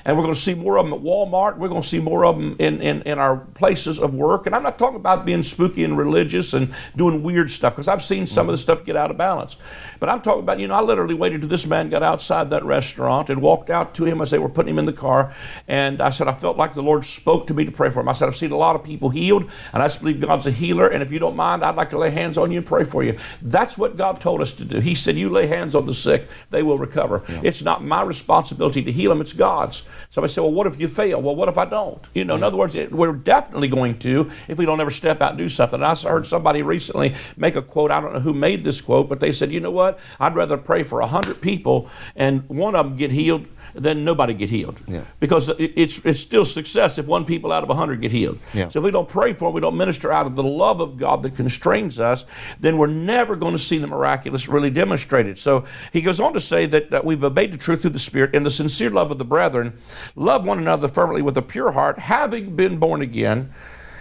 and 0.04 0.16
we're 0.16 0.22
going 0.22 0.34
to 0.34 0.40
see 0.40 0.54
more 0.54 0.78
of 0.78 0.86
them 0.86 0.94
at 0.94 1.00
Walmart. 1.00 1.56
We're 1.56 1.68
going 1.68 1.82
to 1.82 1.88
see 1.88 2.00
more 2.00 2.24
of 2.24 2.36
them 2.36 2.56
in, 2.58 2.80
in, 2.80 3.02
in 3.02 3.18
our 3.18 3.36
places 3.36 3.98
of 3.98 4.14
work. 4.14 4.46
And 4.46 4.54
I'm 4.54 4.62
not 4.62 4.78
talking 4.78 4.96
about 4.96 5.24
being 5.24 5.42
spooky 5.42 5.84
and 5.84 5.96
religious 5.96 6.52
and 6.54 6.74
doing 6.96 7.22
weird 7.22 7.50
stuff 7.50 7.74
because 7.74 7.88
I've 7.88 8.02
seen 8.02 8.26
some 8.26 8.42
mm-hmm. 8.42 8.50
of 8.50 8.52
the 8.54 8.58
stuff 8.58 8.84
get 8.84 8.96
out 8.96 9.10
of 9.10 9.16
balance. 9.16 9.56
But 10.00 10.08
I'm 10.08 10.20
talking 10.20 10.42
about, 10.42 10.58
you 10.60 10.68
know, 10.68 10.74
I 10.74 10.80
literally 10.80 11.14
waited 11.14 11.40
till 11.40 11.50
this 11.50 11.66
man 11.66 11.88
got 11.88 12.02
outside 12.02 12.50
that 12.50 12.64
restaurant 12.64 13.30
and 13.30 13.40
walked 13.40 13.70
out 13.70 13.94
to 13.94 14.04
him 14.04 14.20
as 14.20 14.30
they 14.30 14.38
were 14.38 14.48
putting 14.48 14.74
him 14.74 14.78
in 14.78 14.84
the 14.84 14.92
car. 14.92 15.34
And 15.68 16.00
I 16.00 16.10
said, 16.10 16.28
I 16.28 16.34
felt 16.34 16.56
like 16.56 16.74
the 16.74 16.82
Lord 16.82 17.04
spoke 17.04 17.46
to 17.48 17.54
me 17.54 17.64
to 17.64 17.72
pray 17.72 17.90
for 17.90 18.00
him. 18.00 18.08
I 18.08 18.12
said, 18.12 18.28
I've 18.28 18.36
seen 18.36 18.52
a 18.52 18.56
lot 18.56 18.76
of 18.76 18.84
people 18.84 19.10
healed, 19.10 19.50
and 19.72 19.82
I 19.82 19.86
just 19.86 20.00
believe 20.00 20.20
God's 20.20 20.46
a 20.46 20.50
healer. 20.50 20.88
And 20.88 21.02
if 21.02 21.10
you 21.10 21.18
don't 21.18 21.36
mind, 21.36 21.64
I'd 21.64 21.76
like 21.76 21.90
to 21.90 21.98
lay 21.98 22.10
hands 22.10 22.38
on 22.38 22.50
you 22.50 22.58
and 22.58 22.66
pray 22.66 22.84
for 22.84 23.02
you. 23.02 23.18
That's 23.42 23.76
what 23.76 23.96
God 23.96 24.20
told 24.20 24.40
us 24.40 24.52
to 24.54 24.64
do. 24.64 24.80
He 24.80 24.94
said, 24.94 25.16
You 25.16 25.28
lay 25.28 25.46
hands 25.46 25.74
on 25.74 25.86
the 25.86 25.94
sick, 25.94 26.28
they 26.50 26.62
will 26.62 26.78
recover. 26.78 27.22
Yeah. 27.28 27.40
It's 27.44 27.62
not 27.62 27.84
my 27.84 28.02
responsibility 28.02 28.82
to 28.82 28.92
heal 28.92 29.10
them, 29.10 29.20
it's 29.20 29.32
God's. 29.32 29.73
Somebody 30.10 30.32
said, 30.32 30.42
Well, 30.42 30.52
what 30.52 30.66
if 30.66 30.80
you 30.80 30.88
fail? 30.88 31.20
Well, 31.20 31.34
what 31.34 31.48
if 31.48 31.58
I 31.58 31.64
don't? 31.64 32.06
You 32.14 32.24
know, 32.24 32.34
in 32.34 32.38
mm-hmm. 32.38 32.46
other 32.46 32.56
words, 32.56 32.76
we're 32.90 33.12
definitely 33.12 33.68
going 33.68 33.98
to 34.00 34.30
if 34.48 34.58
we 34.58 34.66
don't 34.66 34.80
ever 34.80 34.90
step 34.90 35.20
out 35.20 35.30
and 35.30 35.38
do 35.38 35.48
something. 35.48 35.82
And 35.82 35.84
I 35.84 35.94
heard 35.94 36.26
somebody 36.26 36.62
recently 36.62 37.14
make 37.36 37.56
a 37.56 37.62
quote. 37.62 37.90
I 37.90 38.00
don't 38.00 38.12
know 38.12 38.20
who 38.20 38.32
made 38.32 38.64
this 38.64 38.80
quote, 38.80 39.08
but 39.08 39.20
they 39.20 39.32
said, 39.32 39.52
You 39.52 39.60
know 39.60 39.70
what? 39.70 39.98
I'd 40.20 40.34
rather 40.34 40.56
pray 40.56 40.82
for 40.82 41.00
100 41.00 41.40
people 41.40 41.88
and 42.14 42.48
one 42.48 42.74
of 42.74 42.86
them 42.86 42.96
get 42.96 43.12
healed 43.12 43.46
then 43.74 44.04
nobody 44.04 44.34
get 44.34 44.50
healed. 44.50 44.80
Yeah. 44.86 45.02
Because 45.20 45.50
it's, 45.58 46.04
it's 46.04 46.20
still 46.20 46.44
success 46.44 46.98
if 46.98 47.06
one 47.06 47.24
people 47.24 47.52
out 47.52 47.62
of 47.62 47.68
a 47.68 47.74
100 47.74 48.00
get 48.00 48.12
healed. 48.12 48.38
Yeah. 48.52 48.68
So 48.68 48.78
if 48.78 48.84
we 48.84 48.90
don't 48.90 49.08
pray 49.08 49.32
for 49.32 49.46
them, 49.46 49.54
we 49.54 49.60
don't 49.60 49.76
minister 49.76 50.12
out 50.12 50.26
of 50.26 50.36
the 50.36 50.42
love 50.42 50.80
of 50.80 50.96
God 50.96 51.22
that 51.22 51.34
constrains 51.34 51.98
us, 51.98 52.24
then 52.60 52.78
we're 52.78 52.86
never 52.86 53.36
going 53.36 53.52
to 53.52 53.58
see 53.58 53.78
the 53.78 53.86
miraculous 53.86 54.48
really 54.48 54.70
demonstrated. 54.70 55.38
So 55.38 55.64
he 55.92 56.00
goes 56.00 56.20
on 56.20 56.32
to 56.34 56.40
say 56.40 56.66
that, 56.66 56.90
that 56.90 57.04
we've 57.04 57.22
obeyed 57.22 57.52
the 57.52 57.58
truth 57.58 57.82
through 57.82 57.90
the 57.90 57.98
Spirit 57.98 58.34
in 58.34 58.42
the 58.42 58.50
sincere 58.50 58.90
love 58.90 59.10
of 59.10 59.18
the 59.18 59.24
brethren, 59.24 59.78
love 60.14 60.46
one 60.46 60.58
another 60.58 60.88
fervently 60.88 61.22
with 61.22 61.36
a 61.36 61.42
pure 61.42 61.72
heart, 61.72 61.98
having 61.98 62.56
been 62.56 62.78
born 62.78 63.02
again 63.02 63.52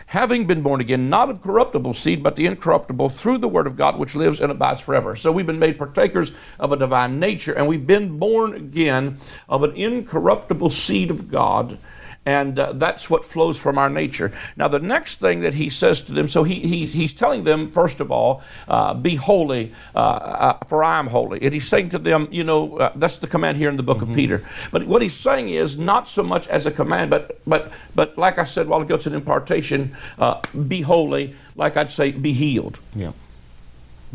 having 0.07 0.45
been 0.45 0.61
born 0.61 0.81
again, 0.81 1.09
not 1.09 1.29
of 1.29 1.41
corruptible 1.41 1.93
seed, 1.93 2.23
but 2.23 2.35
the 2.35 2.45
incorruptible, 2.45 3.09
through 3.09 3.37
the 3.37 3.47
word 3.47 3.67
of 3.67 3.75
God 3.75 3.97
which 3.97 4.15
lives 4.15 4.39
and 4.39 4.51
abides 4.51 4.81
forever. 4.81 5.15
So 5.15 5.31
we've 5.31 5.45
been 5.45 5.59
made 5.59 5.77
partakers 5.77 6.31
of 6.59 6.71
a 6.71 6.77
divine 6.77 7.19
nature, 7.19 7.53
and 7.53 7.67
we've 7.67 7.87
been 7.87 8.19
born 8.19 8.53
again 8.53 9.17
of 9.49 9.63
an 9.63 9.75
incorruptible 9.75 10.69
seed 10.69 11.09
of 11.11 11.29
God 11.29 11.77
and 12.25 12.57
uh, 12.57 12.71
that's 12.73 13.09
what 13.09 13.25
flows 13.25 13.57
from 13.57 13.77
our 13.77 13.89
nature. 13.89 14.31
Now, 14.55 14.67
the 14.67 14.79
next 14.79 15.19
thing 15.19 15.41
that 15.41 15.55
he 15.55 15.69
says 15.69 16.01
to 16.03 16.13
them, 16.13 16.27
so 16.27 16.43
he, 16.43 16.59
he 16.61 16.85
he's 16.85 17.13
telling 17.13 17.43
them, 17.43 17.69
first 17.69 17.99
of 17.99 18.11
all, 18.11 18.41
uh, 18.67 18.93
be 18.93 19.15
holy, 19.15 19.73
uh, 19.95 19.99
uh 19.99 20.65
for 20.65 20.83
I 20.83 20.99
am 20.99 21.07
holy. 21.07 21.41
And 21.41 21.53
he's 21.53 21.67
saying 21.67 21.89
to 21.89 21.99
them, 21.99 22.27
you 22.31 22.43
know, 22.43 22.77
uh, 22.77 22.91
that's 22.95 23.17
the 23.17 23.27
command 23.27 23.57
here 23.57 23.69
in 23.69 23.77
the 23.77 23.83
book 23.83 23.97
mm-hmm. 23.97 24.11
of 24.11 24.15
Peter. 24.15 24.45
But 24.71 24.87
what 24.87 25.01
he's 25.01 25.15
saying 25.15 25.49
is 25.49 25.77
not 25.77 26.07
so 26.07 26.23
much 26.23 26.47
as 26.47 26.65
a 26.65 26.71
command, 26.71 27.09
but 27.09 27.39
but 27.45 27.71
but 27.93 28.17
like 28.17 28.37
I 28.37 28.45
said 28.45 28.67
while 28.67 28.81
ago, 28.81 28.95
it's 28.95 29.07
an 29.07 29.15
impartation. 29.15 29.95
Uh, 30.17 30.39
be 30.67 30.81
holy, 30.81 31.35
like 31.55 31.75
I'd 31.75 31.91
say, 31.91 32.11
be 32.11 32.33
healed. 32.33 32.79
Yeah. 32.95 33.11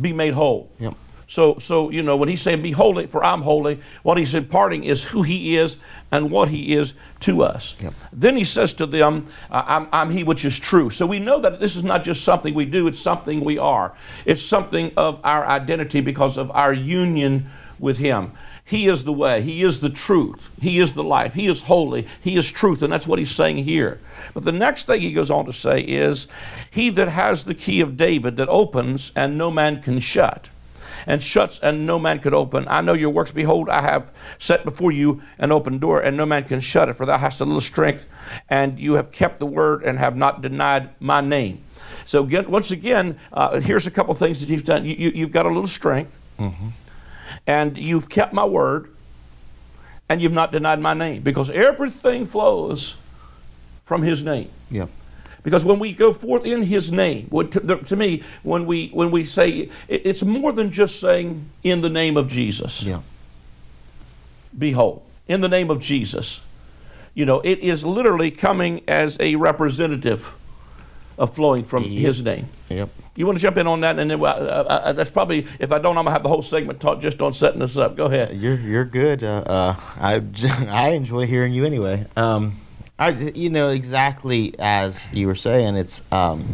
Be 0.01 0.13
made 0.13 0.35
whole. 0.35 0.71
Yeah. 0.79 0.93
So, 1.31 1.59
so 1.59 1.91
you 1.91 2.03
know, 2.03 2.17
when 2.17 2.31
he's 2.31 2.41
saying, 2.41 2.63
Be 2.63 2.73
holy, 2.73 3.07
for 3.07 3.23
I'm 3.23 3.43
holy, 3.43 3.81
what 4.03 4.17
he's 4.17 4.35
imparting 4.35 4.85
is 4.85 5.05
who 5.05 5.23
he 5.23 5.57
is 5.57 5.77
and 6.11 6.31
what 6.31 6.49
he 6.49 6.75
is 6.75 6.95
to 7.21 7.43
us. 7.43 7.77
Yep. 7.81 7.93
Then 8.15 8.37
he 8.37 8.45
says 8.45 8.73
to 8.75 8.87
them, 8.87 9.27
I'm, 9.51 9.89
I'm 9.93 10.11
he 10.11 10.25
which 10.25 10.47
is 10.47 10.59
true. 10.59 10.89
So 10.89 11.07
we 11.07 11.19
know 11.19 11.39
that 11.41 11.61
this 11.61 11.77
is 11.77 11.85
not 11.85 12.03
just 12.03 12.25
something 12.25 12.55
we 12.55 12.65
do, 12.65 12.87
it's 12.87 12.99
something 12.99 13.45
we 13.45 13.59
are. 13.59 13.93
It's 14.25 14.43
something 14.43 14.91
of 14.97 15.21
our 15.23 15.47
identity 15.47 16.01
because 16.01 16.39
of 16.39 16.51
our 16.53 16.73
union 16.73 17.51
with 17.79 17.99
Him. 17.99 18.33
He 18.65 18.89
is 18.89 19.05
the 19.05 19.13
way, 19.13 19.43
He 19.43 19.63
is 19.63 19.81
the 19.81 19.91
truth, 19.91 20.49
He 20.63 20.79
is 20.79 20.95
the 20.95 21.05
life, 21.05 21.35
He 21.35 21.47
is 21.47 21.65
holy, 21.65 22.07
He 22.23 22.37
is 22.37 22.51
truth, 22.51 22.83
and 22.83 22.91
that's 22.91 23.07
what 23.07 23.19
He's 23.19 23.31
saying 23.31 23.65
here. 23.65 24.01
But 24.33 24.45
the 24.45 24.53
next 24.53 24.87
thing 24.87 25.03
He 25.03 25.13
goes 25.13 25.31
on 25.31 25.45
to 25.45 25.53
say 25.53 25.81
is, 25.81 26.27
He 26.71 26.89
that 26.89 27.09
has 27.09 27.45
the 27.45 27.55
key 27.55 27.83
of 27.83 27.99
David 27.99 28.39
that 28.39 28.49
opens 28.49 29.13
and 29.15 29.37
no 29.37 29.51
man 29.51 29.83
can 29.83 30.01
shut 30.01 30.49
and 31.07 31.23
shuts 31.23 31.59
and 31.59 31.87
no 31.87 31.99
man 31.99 32.19
could 32.19 32.35
open. 32.35 32.67
I 32.69 32.81
know 32.81 32.93
your 32.93 33.11
works. 33.11 33.33
Behold, 33.33 33.69
I 33.69 33.83
have 33.83 34.13
set 34.39 34.65
before 34.65 34.93
you 34.93 35.21
an 35.39 35.53
open 35.53 35.79
door, 35.79 36.01
and 36.01 36.17
no 36.17 36.27
man 36.27 36.45
can 36.45 36.61
shut 36.61 36.89
it, 36.89 36.95
for 36.95 37.07
thou 37.07 37.19
hast 37.19 37.41
a 37.41 37.45
little 37.45 37.61
strength, 37.61 38.07
and 38.49 38.79
you 38.79 38.95
have 38.95 39.13
kept 39.13 39.39
the 39.39 39.47
word 39.47 39.83
and 39.83 39.99
have 39.99 40.17
not 40.17 40.41
denied 40.43 40.91
my 41.01 41.21
name. 41.21 41.63
So 42.05 42.25
again, 42.25 42.51
once 42.51 42.71
again, 42.71 43.19
uh, 43.33 43.61
here's 43.61 43.87
a 43.87 43.91
couple 43.91 44.15
things 44.15 44.41
that 44.41 44.49
you've 44.49 44.65
done. 44.65 44.85
You, 44.85 45.07
have 45.07 45.17
you, 45.17 45.29
got 45.29 45.47
a 45.47 45.49
little 45.49 45.67
strength, 45.67 46.19
mm-hmm. 46.39 46.69
and 47.47 47.77
you've 47.77 48.09
kept 48.09 48.33
my 48.33 48.45
word, 48.45 48.91
and 50.09 50.23
you've 50.23 50.33
not 50.33 50.53
denied 50.53 50.81
my 50.81 50.95
name, 50.95 51.23
because 51.23 51.51
everything 51.51 52.25
flows 52.25 52.97
from 53.85 54.03
His 54.03 54.25
name. 54.25 54.51
Yep. 54.71 54.89
Because 55.49 55.65
when 55.65 55.79
we 55.79 55.95
go 55.95 56.13
forth 56.13 56.45
in 56.45 56.65
His 56.65 56.93
name, 56.93 57.31
to, 57.31 57.77
to, 57.79 57.97
me, 57.97 58.23
when 58.43 58.67
we 58.67 58.89
when 58.89 59.11
we 59.11 59.25
say 59.25 59.71
it's 59.89 60.23
more 60.23 60.53
than 60.53 60.71
just 60.71 61.01
saying 61.01 61.49
in 61.63 61.81
the 61.81 61.89
name 61.89 62.19
of 62.19 62.29
Jesus. 62.29 62.83
Yeah. 62.83 63.01
Behold, 64.57 65.01
in 65.27 65.41
the 65.41 65.49
name 65.49 65.71
of 65.71 65.81
Jesus. 65.81 66.43
You 67.15 67.25
know, 67.25 67.41
it 67.41 67.61
is 67.61 67.83
literally 67.83 68.31
coming 68.31 68.83
as 68.87 69.17
a 69.21 69.37
representative 69.37 70.35
of 71.17 71.35
flowing 71.35 71.65
from 71.65 71.85
yep. 71.85 72.03
His 72.03 72.21
name. 72.21 72.51
Yep. 72.69 72.91
You 73.17 73.25
want 73.25 73.39
to 73.39 73.43
jump 73.43 73.57
in 73.57 73.67
on 73.67 73.81
that, 73.81 73.99
and 73.99 74.11
then 74.11 74.23
uh, 74.23 74.93
that's 74.93 75.09
probably 75.09 75.47
if 75.59 75.73
I 75.73 75.79
don't, 75.79 75.97
I'm 75.97 76.05
gonna 76.05 76.11
have 76.11 76.25
the 76.25 76.29
whole 76.29 76.43
segment 76.43 76.79
talk 76.79 77.01
just 77.01 77.23
on 77.23 77.33
setting 77.33 77.61
this 77.61 77.79
up. 77.79 77.97
Go 77.97 78.05
ahead. 78.05 78.37
You're 78.37 78.61
you're 78.61 78.85
good. 78.85 79.25
Uh, 79.25 79.45
uh 79.47 79.81
I 79.99 80.23
I 80.69 80.91
enjoy 80.91 81.27
hearing 81.27 81.55
you 81.55 81.65
anyway. 81.65 82.07
Um, 82.19 82.53
I, 82.99 83.11
you 83.11 83.49
know, 83.49 83.69
exactly 83.69 84.55
as 84.59 85.07
you 85.13 85.29
were 85.29 85.37
saying, 85.37 85.77
it's 85.77 86.03
um, 86.11 86.45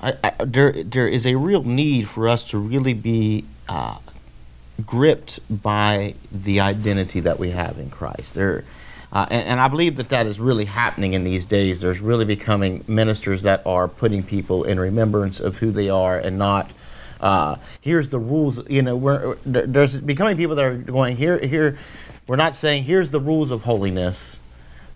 I, 0.00 0.14
I, 0.22 0.44
there 0.44 0.70
there 0.70 1.08
is 1.08 1.26
a 1.26 1.34
real 1.34 1.64
need 1.64 2.08
for 2.08 2.28
us 2.28 2.44
to 2.46 2.58
really 2.58 2.94
be 2.94 3.44
uh, 3.68 3.98
gripped 4.86 5.40
by 5.50 6.14
the 6.30 6.60
identity 6.60 7.18
that 7.20 7.40
we 7.40 7.50
have 7.50 7.78
in 7.78 7.90
Christ. 7.90 8.34
There, 8.34 8.62
uh, 9.12 9.26
and, 9.28 9.48
and, 9.48 9.60
I 9.60 9.66
believe 9.66 9.96
that 9.96 10.10
that 10.10 10.26
is 10.26 10.38
really 10.38 10.66
happening 10.66 11.14
in 11.14 11.24
these 11.24 11.46
days. 11.46 11.80
There's 11.80 12.00
really 12.00 12.24
becoming 12.24 12.84
ministers 12.86 13.42
that 13.42 13.66
are 13.66 13.88
putting 13.88 14.22
people 14.22 14.62
in 14.62 14.78
remembrance 14.78 15.40
of 15.40 15.58
who 15.58 15.72
they 15.72 15.88
are 15.88 16.16
and 16.16 16.38
not. 16.38 16.70
Uh, 17.20 17.56
here's 17.80 18.10
the 18.10 18.20
rules. 18.20 18.60
You 18.70 18.82
know, 18.82 18.94
we're, 18.94 19.34
there's 19.44 19.96
becoming 19.96 20.36
people 20.36 20.54
that 20.56 20.64
are 20.64 20.76
going 20.76 21.16
here. 21.16 21.38
Here, 21.38 21.76
we're 22.28 22.36
not 22.36 22.54
saying 22.54 22.84
here's 22.84 23.10
the 23.10 23.20
rules 23.20 23.50
of 23.50 23.62
holiness 23.62 24.38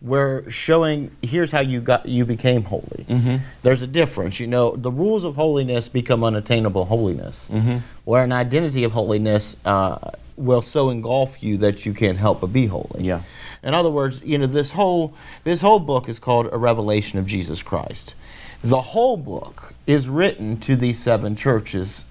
we're 0.03 0.49
showing 0.51 1.11
here's 1.23 1.51
how 1.51 1.61
you 1.61 1.81
got 1.81 2.07
you 2.07 2.25
became 2.25 2.65
holy. 2.65 3.05
Mm-hmm. 3.09 3.37
There's 3.63 3.83
a 3.83 3.87
difference, 3.87 4.41
you 4.41 4.47
know. 4.47 4.75
The 4.77 4.91
rules 4.91 5.25
of 5.25 5.37
holiness 5.37 5.89
become 5.89 6.25
unattainable 6.25 6.87
holiness, 6.87 7.49
mm-hmm. 7.51 7.79
where 8.05 8.25
an 8.25 8.33
identity 8.33 8.85
of 8.85 8.93
holiness 8.93 9.57
uh, 9.65 10.13
will 10.37 10.63
so 10.63 10.89
engulf 10.89 11.43
you 11.43 11.59
that 11.59 11.85
you 11.85 11.93
can't 11.93 12.19
help 12.19 12.41
but 12.41 12.53
be 12.53 12.67
holy. 12.67 13.05
Yeah. 13.05 13.23
In 13.63 13.75
other 13.75 13.91
words, 13.91 14.23
you 14.23 14.39
know 14.39 14.47
this 14.47 14.73
whole 14.73 15.15
this 15.45 15.61
whole 15.61 15.81
book 15.81 16.09
is 16.09 16.19
called 16.19 16.49
a 16.51 16.57
revelation 16.57 17.19
of 17.19 17.27
Jesus 17.27 17.63
Christ. 17.63 18.15
The 18.63 18.81
whole 18.81 19.17
book 19.17 19.75
is 19.87 20.09
written 20.09 20.59
to 20.61 20.77
these 20.77 20.99
seven 20.99 21.37
churches 21.37 22.05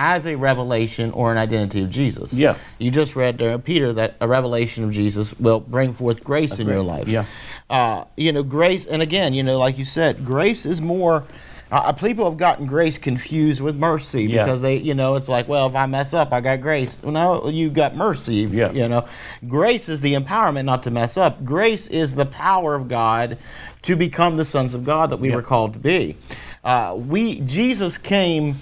as 0.00 0.26
a 0.26 0.34
revelation 0.34 1.10
or 1.10 1.30
an 1.30 1.36
identity 1.36 1.82
of 1.82 1.90
Jesus. 1.90 2.32
Yeah. 2.32 2.56
You 2.78 2.90
just 2.90 3.14
read 3.14 3.36
there, 3.36 3.58
Peter, 3.58 3.92
that 3.92 4.16
a 4.18 4.26
revelation 4.26 4.82
of 4.82 4.92
Jesus 4.92 5.38
will 5.38 5.60
bring 5.60 5.92
forth 5.92 6.24
grace 6.24 6.58
in 6.58 6.66
your 6.66 6.80
life. 6.80 7.06
Yeah. 7.06 7.26
Uh, 7.68 8.06
you 8.16 8.32
know, 8.32 8.42
grace, 8.42 8.86
and 8.86 9.02
again, 9.02 9.34
you 9.34 9.42
know, 9.42 9.58
like 9.58 9.76
you 9.76 9.84
said, 9.84 10.24
grace 10.24 10.64
is 10.64 10.80
more. 10.80 11.26
Uh, 11.70 11.82
uh 11.84 11.92
people 11.92 12.24
have 12.24 12.38
gotten 12.38 12.64
grace 12.64 12.96
confused 12.96 13.60
with 13.60 13.76
mercy 13.76 14.24
yeah. 14.24 14.42
because 14.42 14.62
they, 14.62 14.76
you 14.76 14.94
know, 14.94 15.16
it's 15.16 15.28
like, 15.28 15.46
well, 15.48 15.66
if 15.66 15.76
I 15.76 15.84
mess 15.84 16.14
up, 16.14 16.32
I 16.32 16.40
got 16.40 16.62
grace. 16.62 16.96
Well, 17.02 17.12
no, 17.12 17.48
you 17.50 17.68
got 17.68 17.94
mercy. 17.94 18.48
Yeah. 18.50 18.72
You 18.72 18.88
know, 18.88 19.06
grace 19.46 19.90
is 19.90 20.00
the 20.00 20.14
empowerment 20.14 20.64
not 20.64 20.82
to 20.84 20.90
mess 20.90 21.18
up. 21.18 21.44
Grace 21.44 21.88
is 21.88 22.14
the 22.14 22.26
power 22.26 22.74
of 22.74 22.88
God 22.88 23.36
to 23.82 23.96
become 23.96 24.38
the 24.38 24.46
sons 24.46 24.74
of 24.74 24.82
God 24.82 25.10
that 25.10 25.18
we 25.18 25.28
yeah. 25.28 25.36
were 25.36 25.42
called 25.42 25.74
to 25.74 25.78
be. 25.78 26.16
Uh, 26.64 26.96
we 26.98 27.40
Jesus 27.40 27.98
came 27.98 28.56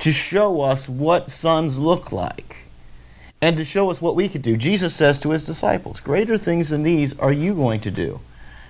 to 0.00 0.12
show 0.12 0.60
us 0.60 0.88
what 0.88 1.30
sons 1.30 1.78
look 1.78 2.12
like 2.12 2.64
and 3.40 3.56
to 3.56 3.64
show 3.64 3.90
us 3.90 4.00
what 4.00 4.16
we 4.16 4.28
could 4.28 4.42
do. 4.42 4.56
Jesus 4.56 4.94
says 4.94 5.18
to 5.20 5.30
his 5.30 5.44
disciples, 5.44 6.00
Greater 6.00 6.38
things 6.38 6.70
than 6.70 6.82
these 6.82 7.18
are 7.18 7.32
you 7.32 7.54
going 7.54 7.80
to 7.80 7.90
do. 7.90 8.20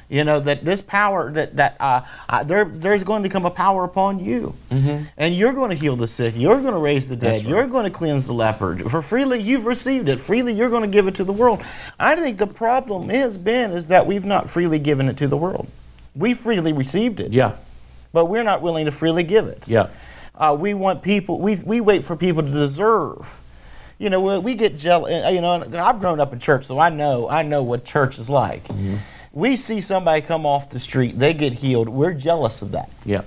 You 0.09 0.23
know, 0.23 0.39
that 0.41 0.65
this 0.65 0.83
power, 0.83 1.33
that, 1.33 1.57
that 1.57 1.77
uh, 1.81 2.03
uh, 2.29 2.45
there, 2.45 2.65
there's 2.67 3.03
going 3.05 3.23
to 3.23 3.29
come 3.29 3.47
a 3.47 3.51
power 3.51 3.85
upon 3.85 4.23
you. 4.23 4.55
Mm-hmm. 4.71 5.05
And 5.17 5.35
you're 5.35 5.53
going 5.53 5.71
to 5.71 5.77
heal 5.77 5.97
the 5.97 6.07
sick. 6.07 6.35
You're 6.37 6.61
going 6.61 6.75
to 6.75 6.79
raise 6.79 7.09
the 7.09 7.17
dead. 7.17 7.41
Right. 7.41 7.49
You're 7.49 7.67
going 7.67 7.85
to 7.85 7.91
cleanse 7.91 8.27
the 8.27 8.35
leper. 8.35 8.77
For 8.89 9.01
freely 9.01 9.41
you've 9.41 9.65
received 9.65 10.09
it. 10.09 10.21
Freely 10.21 10.53
you're 10.53 10.71
going 10.71 10.83
to 10.83 10.89
give 10.89 11.07
it 11.07 11.15
to 11.17 11.25
the 11.25 11.33
world. 11.33 11.63
I 11.99 12.17
think 12.17 12.39
the 12.39 12.47
problem 12.47 13.09
has 13.09 13.39
been 13.39 13.73
is 13.73 13.87
that 13.87 14.07
we've 14.07 14.25
not 14.25 14.49
freely 14.49 14.79
given 14.79 15.09
it 15.09 15.17
to 15.19 15.27
the 15.27 15.37
world. 15.37 15.69
We 16.15 16.35
freely 16.35 16.73
received 16.73 17.21
it. 17.21 17.33
Yeah. 17.33 17.57
But 18.13 18.27
we're 18.27 18.45
not 18.45 18.61
willing 18.61 18.85
to 18.85 18.93
freely 18.93 19.25
give 19.25 19.47
it. 19.47 19.67
Yeah. 19.67 19.89
Uh, 20.37 20.57
we 20.59 20.75
want 20.75 21.03
people, 21.03 21.39
we, 21.39 21.57
we 21.57 21.81
wait 21.81 22.05
for 22.05 22.17
people 22.17 22.43
to 22.43 22.51
deserve. 22.51 23.41
You 23.99 24.11
know, 24.11 24.41
we 24.41 24.55
get 24.55 24.77
jealous. 24.77 25.25
Uh, 25.25 25.31
you 25.31 25.41
know, 25.41 25.63
I've 25.75 26.01
grown 26.01 26.19
up 26.19 26.33
in 26.33 26.41
church, 26.41 26.67
so 26.67 26.79
I 26.79 26.89
know 26.89 27.29
I 27.29 27.43
know 27.43 27.63
what 27.63 27.85
church 27.85 28.19
is 28.19 28.29
like. 28.29 28.65
Mm-hmm. 28.65 28.97
We 29.33 29.57
see 29.57 29.81
somebody 29.81 30.21
come 30.21 30.45
off 30.47 30.69
the 30.71 30.81
street, 30.81 31.19
they 31.19 31.33
get 31.33 31.53
healed. 31.53 31.89
We're 31.89 32.13
jealous 32.13 32.61
of 32.63 32.73
that. 32.73 32.91
Yeah. 33.05 33.23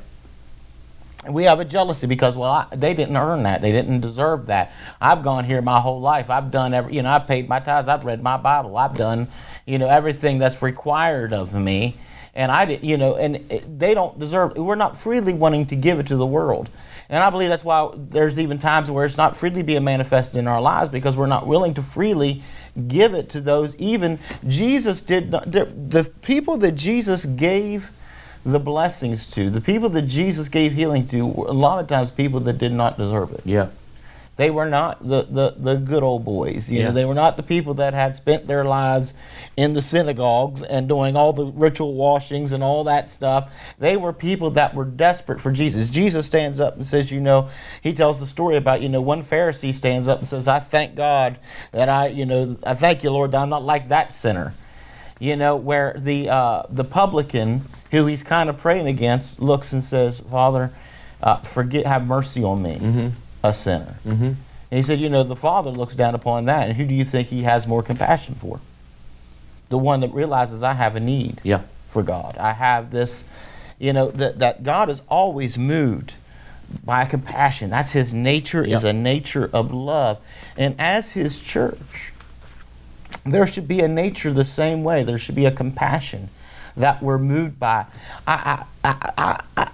We 1.28 1.44
have 1.44 1.60
a 1.60 1.66
jealousy 1.66 2.08
because 2.08 2.36
well, 2.36 2.52
I, 2.52 2.76
they 2.76 2.94
didn't 2.94 3.18
earn 3.18 3.44
that. 3.44 3.62
They 3.62 3.72
didn't 3.72 4.02
deserve 4.02 4.46
that. 4.48 4.72
I've 5.02 5.24
gone 5.24 5.46
here 5.46 5.62
my 5.62 5.80
whole 5.80 6.00
life. 6.00 6.30
I've 6.30 6.52
done 6.52 6.74
every, 6.74 6.96
you 6.96 7.02
know, 7.02 7.10
I've 7.10 7.28
paid 7.28 7.50
my 7.50 7.60
tithes. 7.60 7.88
I've 7.88 8.06
read 8.06 8.22
my 8.22 8.38
Bible. 8.38 8.78
I've 8.78 8.94
done, 8.94 9.28
you 9.66 9.78
know, 9.78 9.88
everything 9.88 10.38
that's 10.38 10.62
required 10.62 11.34
of 11.34 11.54
me. 11.54 11.96
And 12.38 12.52
I 12.52 12.66
did, 12.66 12.84
you 12.84 12.98
know, 12.98 13.16
and 13.16 13.50
they 13.80 13.96
don't 13.96 14.18
deserve. 14.20 14.56
We're 14.56 14.76
not 14.76 14.96
freely 14.96 15.34
wanting 15.34 15.66
to 15.66 15.76
give 15.76 16.00
it 16.00 16.08
to 16.08 16.16
the 16.16 16.26
world. 16.26 16.70
And 17.10 17.24
I 17.24 17.32
believe 17.32 17.50
that's 17.50 17.64
why 17.64 17.90
there's 17.96 18.38
even 18.38 18.60
times 18.60 18.92
where 18.92 19.06
it's 19.06 19.18
not 19.18 19.36
freely 19.36 19.64
being 19.64 19.84
manifested 19.84 20.38
in 20.38 20.48
our 20.48 20.62
lives 20.62 20.90
because 20.90 21.18
we're 21.18 21.26
not 21.26 21.48
willing 21.48 21.74
to 21.74 21.82
freely 21.82 22.44
give 22.88 23.16
it 23.16 23.30
to 23.30 23.42
those. 23.42 23.76
Even 23.78 24.20
Jesus 24.46 25.02
did 25.02 25.32
not, 25.32 25.52
the, 25.52 25.66
the 25.66 26.04
people 26.22 26.58
that 26.58 26.74
Jesus 26.74 27.26
gave 27.26 27.90
the 28.46 28.60
blessings 28.60 29.26
to, 29.28 29.50
the 29.50 29.62
people 29.62 29.90
that 29.90 30.04
Jesus 30.04 30.48
gave 30.48 30.74
healing 30.74 31.08
to, 31.08 31.24
a 31.24 31.54
lot 31.54 31.80
of 31.80 31.88
times 31.88 32.12
people 32.12 32.42
that 32.42 32.60
did 32.60 32.72
not 32.72 32.98
deserve 32.98 33.32
it. 33.32 33.42
Yeah. 33.46 33.70
They 34.38 34.52
were 34.52 34.70
not 34.70 35.06
the, 35.06 35.24
the, 35.24 35.56
the 35.58 35.76
good 35.76 36.04
old 36.04 36.24
boys. 36.24 36.70
You 36.70 36.80
yeah. 36.80 36.86
know, 36.86 36.92
they 36.92 37.06
were 37.06 37.16
not 37.16 37.38
the 37.38 37.44
people 37.44 37.74
that 37.76 37.96
had 37.96 38.16
spent 38.16 38.46
their 38.46 38.64
lives 38.64 39.16
in 39.58 39.74
the 39.74 39.82
synagogues 39.82 40.62
and 40.62 40.88
doing 40.88 41.16
all 41.16 41.34
the 41.34 41.48
ritual 41.48 41.96
washings 41.96 42.52
and 42.52 42.64
all 42.64 42.84
that 42.84 43.10
stuff. 43.10 43.52
They 43.80 43.98
were 43.98 44.14
people 44.14 44.52
that 44.52 44.76
were 44.76 44.86
desperate 44.86 45.42
for 45.42 45.52
Jesus. 45.52 45.90
Jesus 45.90 46.28
stands 46.28 46.60
up 46.60 46.76
and 46.76 46.86
says, 46.86 47.12
you 47.12 47.20
know, 47.20 47.50
he 47.82 47.94
tells 47.94 48.20
the 48.20 48.28
story 48.28 48.58
about, 48.58 48.82
you 48.82 48.90
know, 48.90 49.02
one 49.02 49.24
Pharisee 49.24 49.74
stands 49.74 50.08
up 50.08 50.20
and 50.20 50.28
says, 50.28 50.48
I 50.48 50.60
thank 50.60 50.94
God 50.94 51.40
that 51.72 51.90
I, 51.90 52.08
you 52.08 52.28
know, 52.28 52.58
I 52.64 52.76
thank 52.76 53.04
you, 53.04 53.10
Lord, 53.10 53.32
that 53.32 53.42
I'm 53.42 53.50
not 53.50 53.64
like 53.64 53.90
that 53.90 54.14
sinner. 54.14 54.54
You 55.20 55.36
know, 55.36 55.56
where 55.56 55.96
the 55.98 56.30
uh, 56.30 56.64
the 56.70 56.84
publican 56.84 57.64
who 57.90 58.06
he's 58.06 58.22
kind 58.22 58.52
of 58.52 58.58
praying 58.60 58.86
against 58.86 59.42
looks 59.42 59.74
and 59.74 59.84
says, 59.84 60.20
Father, 60.20 60.72
uh, 61.24 61.38
forget, 61.38 61.88
have 61.88 62.06
mercy 62.06 62.44
on 62.44 62.62
me. 62.62 62.76
Mm-hmm 62.76 63.10
a 63.48 63.54
sinner. 63.54 63.96
Mm-hmm. 64.06 64.24
And 64.24 64.38
he 64.78 64.84
said, 64.84 65.00
You 65.00 65.10
know, 65.10 65.24
the 65.24 65.36
Father 65.36 65.72
looks 65.72 65.96
down 65.96 66.16
upon 66.16 66.46
that, 66.46 66.68
and 66.68 66.78
who 66.78 66.86
do 66.86 66.94
you 66.94 67.06
think 67.06 67.28
he 67.28 67.44
has 67.44 67.68
more 67.68 67.84
compassion 67.84 68.36
for? 68.36 68.60
The 69.70 69.78
one 69.78 70.02
that 70.02 70.14
realizes 70.14 70.64
I 70.64 70.74
have 70.74 70.96
a 70.96 71.00
need 71.00 71.42
yeah. 71.44 71.62
for 71.90 72.04
God. 72.04 72.38
I 72.38 72.54
have 72.54 72.92
this, 72.92 73.26
you 73.80 73.94
know, 73.94 74.12
that, 74.12 74.40
that 74.40 74.64
God 74.64 74.90
is 74.90 75.02
always 75.10 75.58
moved 75.58 76.16
by 76.84 77.06
compassion. 77.06 77.70
That's 77.70 77.92
his 77.92 78.14
nature, 78.14 78.66
yeah. 78.66 78.76
is 78.76 78.84
a 78.84 78.94
nature 78.94 79.50
of 79.52 79.74
love. 79.74 80.20
And 80.58 80.76
as 80.80 81.12
his 81.12 81.40
church, 81.40 82.14
there 83.26 83.48
should 83.48 83.68
be 83.68 83.80
a 83.82 83.88
nature 83.88 84.32
the 84.32 84.46
same 84.46 84.84
way. 84.84 85.04
There 85.04 85.18
should 85.18 85.36
be 85.36 85.46
a 85.46 85.52
compassion 85.52 86.30
that 86.76 87.02
we're 87.02 87.18
moved 87.18 87.60
by. 87.60 87.86
I, 88.26 88.66
I, 88.84 88.90
I, 88.90 89.42
I, 89.58 89.72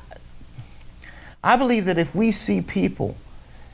I 1.43 1.55
believe 1.55 1.85
that 1.85 1.97
if 1.97 2.15
we 2.15 2.31
see 2.31 2.61
people 2.61 3.17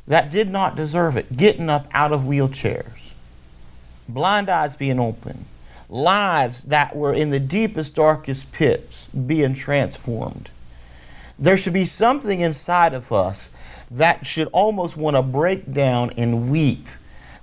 that 0.09 0.31
did 0.31 0.49
not 0.49 0.75
deserve 0.75 1.15
it 1.15 1.37
getting 1.37 1.69
up 1.69 1.87
out 1.93 2.11
of 2.11 2.21
wheelchairs, 2.21 3.13
blind 4.09 4.49
eyes 4.49 4.75
being 4.75 4.99
opened, 4.99 5.45
lives 5.87 6.63
that 6.63 6.95
were 6.95 7.13
in 7.13 7.29
the 7.29 7.39
deepest, 7.39 7.93
darkest 7.95 8.51
pits 8.51 9.05
being 9.07 9.53
transformed. 9.53 10.49
There 11.37 11.55
should 11.55 11.73
be 11.73 11.85
something 11.85 12.41
inside 12.41 12.93
of 12.93 13.11
us 13.13 13.49
that 13.91 14.25
should 14.25 14.49
almost 14.51 14.97
want 14.97 15.15
to 15.15 15.21
break 15.21 15.71
down 15.71 16.11
and 16.17 16.51
weep 16.51 16.87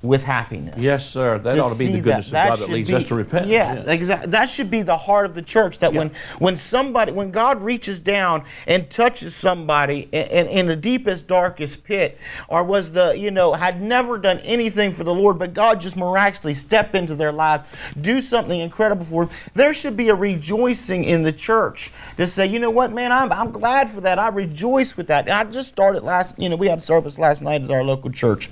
with 0.03 0.23
happiness. 0.23 0.75
Yes, 0.79 1.09
sir. 1.09 1.39
That 1.39 1.55
To 1.57 1.63
ought 1.63 1.73
to 1.73 1.79
be 1.79 1.87
the 1.89 1.99
goodness 2.01 2.31
that. 2.31 2.45
of 2.45 2.51
God 2.51 2.59
That 2.61 2.67
that 2.69 2.73
leads 2.75 2.89
should 2.89 2.97
us 2.97 3.05
to 3.05 3.15
repentance. 3.15 3.51
Yes, 3.53 3.83
Yeah. 3.87 3.93
exactly. 3.93 4.31
That 4.31 4.49
should 4.49 4.71
be 4.71 4.83
the 4.83 4.97
heart 4.97 5.27
of 5.27 5.35
the 5.35 5.43
church. 5.43 5.79
That 5.81 5.93
Yeah. 5.93 5.99
when 6.01 6.11
when 6.39 6.57
somebody, 6.57 7.13
when 7.13 7.31
God 7.31 7.63
reaches 7.63 8.01
down 8.01 8.45
and 8.67 8.89
touches 8.91 9.35
somebody 9.35 10.09
in, 10.13 10.23
in, 10.27 10.47
in 10.49 10.67
the 10.67 10.77
deepest, 10.77 11.27
darkest 11.27 11.85
pit, 11.85 12.19
or 12.49 12.63
was 12.65 12.93
the 12.93 13.17
you 13.19 13.31
know 13.31 13.55
had 13.55 13.81
never 13.83 14.19
done 14.19 14.39
anything 14.41 14.93
for 14.93 15.05
the 15.05 15.15
Lord, 15.15 15.39
but 15.39 15.55
God 15.55 15.81
just 15.81 15.97
miraculously 15.97 16.55
step 16.55 16.95
into 16.95 17.15
their 17.15 17.33
lives, 17.33 17.65
do 18.01 18.21
something 18.21 18.61
incredible 18.61 19.05
for 19.05 19.27
them. 19.27 19.35
There 19.55 19.73
should 19.75 19.97
be 19.97 20.09
a 20.11 20.15
rejoicing 20.15 21.05
in 21.05 21.23
the 21.23 21.33
church 21.33 21.91
to 22.17 22.27
say, 22.27 22.47
you 22.47 22.59
know 22.59 22.71
what, 22.71 22.93
man, 22.93 23.13
I'm 23.13 23.33
I'm 23.33 23.51
glad 23.51 23.91
for 23.91 24.01
that. 24.03 24.19
I 24.19 24.29
rejoice 24.29 24.97
with 24.97 25.07
that. 25.09 25.25
And 25.25 25.33
I 25.35 25.45
just 25.45 25.69
started 25.69 26.03
last, 26.03 26.39
you 26.39 26.49
know, 26.49 26.57
we 26.57 26.69
had 26.69 26.81
service 26.83 27.19
last 27.19 27.43
night 27.43 27.63
at 27.63 27.71
our 27.71 27.83
local 27.83 28.11
church, 28.11 28.51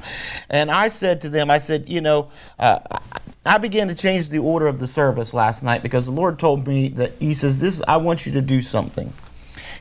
and 0.50 0.70
I 0.70 0.88
said 0.88 1.20
to 1.22 1.28
them, 1.34 1.50
I 1.50 1.58
said, 1.58 1.88
you 1.88 2.00
know. 2.00 2.30
Uh, 2.58 2.78
I 3.46 3.58
began 3.58 3.88
to 3.88 3.94
change 3.94 4.30
the 4.30 4.38
order 4.38 4.66
of 4.66 4.78
the 4.78 4.86
service 4.86 5.34
last 5.34 5.62
night 5.62 5.82
because 5.82 6.06
the 6.06 6.12
Lord 6.12 6.38
told 6.38 6.66
me 6.66 6.88
that 6.90 7.12
He 7.20 7.34
says, 7.34 7.60
"This 7.60 7.82
I 7.86 7.98
want 7.98 8.24
you 8.24 8.32
to 8.32 8.40
do 8.40 8.62
something." 8.62 9.12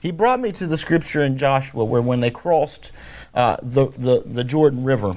He 0.01 0.11
brought 0.11 0.41
me 0.41 0.51
to 0.51 0.67
the 0.67 0.77
scripture 0.77 1.21
in 1.21 1.37
Joshua 1.37 1.85
where 1.85 2.01
when 2.01 2.19
they 2.19 2.29
crossed 2.29 2.91
uh, 3.33 3.55
the, 3.61 3.87
the 3.97 4.23
the 4.25 4.43
Jordan 4.43 4.83
River, 4.83 5.15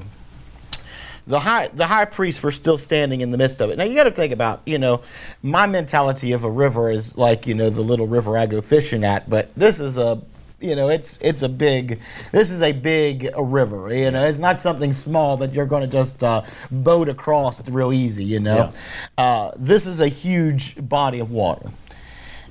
the 1.27 1.41
high 1.41 1.69
the 1.69 1.89
high 1.89 2.05
priests 2.05 2.41
were 2.41 2.53
still 2.53 2.79
standing 2.79 3.21
in 3.21 3.33
the 3.33 3.39
midst 3.39 3.61
of 3.61 3.71
it. 3.71 3.79
Now 3.79 3.85
you 3.85 3.97
got 3.97 4.05
to 4.05 4.13
think 4.13 4.33
about, 4.33 4.63
you 4.65 4.79
know, 4.79 5.03
my 5.43 5.67
mentality 5.67 6.31
of 6.31 6.45
a 6.45 6.51
river 6.51 6.89
is 6.89 7.17
like 7.17 7.49
you 7.49 7.55
know 7.55 7.69
the 7.69 7.81
little 7.81 8.07
river 8.07 8.39
I 8.39 8.47
go 8.47 8.61
fishing 8.61 9.03
at, 9.03 9.29
but 9.29 9.53
this 9.57 9.81
is 9.81 9.99
a 9.99 10.23
you 10.61 10.75
know 10.75 10.89
it's 10.89 11.15
it's 11.21 11.43
a 11.43 11.49
big 11.49 12.01
this 12.33 12.51
is 12.51 12.63
a 12.63 12.73
big 12.73 13.31
river 13.37 13.95
you 13.95 14.11
know 14.11 14.25
it's 14.25 14.39
not 14.39 14.57
something 14.57 14.93
small 14.93 15.37
that 15.37 15.53
you're 15.53 15.67
going 15.67 15.83
to 15.83 15.89
just 15.89 16.25
uh, 16.25 16.43
boat 16.71 17.09
across 17.09 17.67
real 17.69 17.93
easy 17.93 18.25
you 18.25 18.41
know? 18.41 18.73
Uh, 19.19 19.51
this 19.57 19.87
is 19.87 20.01
a 20.01 20.09
huge 20.09 20.77
body 20.89 21.19
of 21.19 21.31
water. 21.31 21.71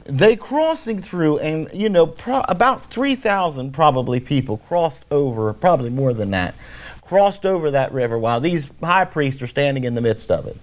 They 0.05 0.35
crossing 0.35 0.99
through 0.99 1.39
and 1.39 1.69
you 1.73 1.89
know 1.89 2.05
pro- 2.05 2.43
about 2.47 2.91
3000 2.91 3.71
probably 3.71 4.19
people 4.19 4.57
crossed 4.57 5.03
over 5.09 5.51
probably 5.53 5.89
more 5.89 6.13
than 6.13 6.31
that 6.31 6.53
crossed 7.01 7.45
over 7.45 7.71
that 7.71 7.91
river 7.91 8.17
while 8.17 8.39
these 8.39 8.67
high 8.81 9.05
priests 9.05 9.41
are 9.41 9.47
standing 9.47 9.83
in 9.83 9.95
the 9.95 10.01
midst 10.01 10.29
of 10.29 10.45
it 10.45 10.57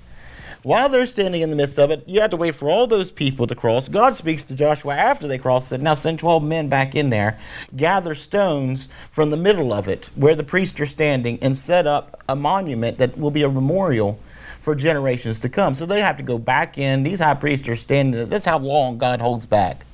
while 0.63 0.89
they're 0.89 1.07
standing 1.07 1.43
in 1.43 1.51
the 1.51 1.57
midst 1.57 1.79
of 1.79 1.91
it 1.91 2.07
you 2.07 2.21
have 2.21 2.31
to 2.31 2.37
wait 2.37 2.55
for 2.55 2.69
all 2.69 2.87
those 2.87 3.11
people 3.11 3.47
to 3.47 3.55
cross 3.55 3.89
god 3.89 4.15
speaks 4.15 4.45
to 4.45 4.55
joshua 4.55 4.95
after 4.95 5.27
they 5.27 5.39
cross 5.39 5.69
said 5.69 5.83
now 5.83 5.95
send 5.95 6.19
12 6.19 6.43
men 6.43 6.69
back 6.69 6.95
in 6.95 7.11
there 7.11 7.39
gather 7.77 8.15
stones 8.15 8.89
from 9.11 9.31
the 9.31 9.37
middle 9.37 9.73
of 9.73 9.89
it 9.89 10.09
where 10.15 10.35
the 10.35 10.45
priests 10.45 10.79
are 10.81 10.87
standing 10.87 11.39
and 11.43 11.57
set 11.57 11.87
up 11.87 12.23
a 12.29 12.37
monument 12.37 12.99
that 12.99 13.19
will 13.19 13.31
be 13.31 13.43
a 13.43 13.49
memorial 13.49 14.19
for 14.63 14.77
generations 14.77 15.41
to 15.41 15.49
come. 15.49 15.75
So 15.75 15.85
they 15.85 16.01
have 16.01 16.17
to 16.19 16.23
go 16.23 16.39
back 16.39 16.79
in. 16.79 17.03
These 17.03 17.19
high 17.19 17.35
priests 17.35 17.69
are 17.69 17.77
standing. 17.77 18.29
That's 18.29 18.47
how 18.47 18.59
long 18.59 18.97
God 18.97 19.21
holds 19.21 19.45
back 19.45 19.85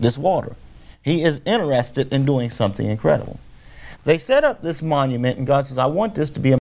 this 0.00 0.16
water. 0.16 0.56
He 1.02 1.22
is 1.22 1.42
interested 1.44 2.10
in 2.10 2.24
doing 2.24 2.50
something 2.50 2.88
incredible. 2.88 3.38
They 4.04 4.16
set 4.16 4.42
up 4.42 4.62
this 4.62 4.82
monument, 4.82 5.38
and 5.38 5.46
God 5.46 5.66
says, 5.66 5.76
I 5.76 5.86
want 5.86 6.14
this 6.14 6.30
to 6.30 6.40
be 6.40 6.52
a 6.52 6.58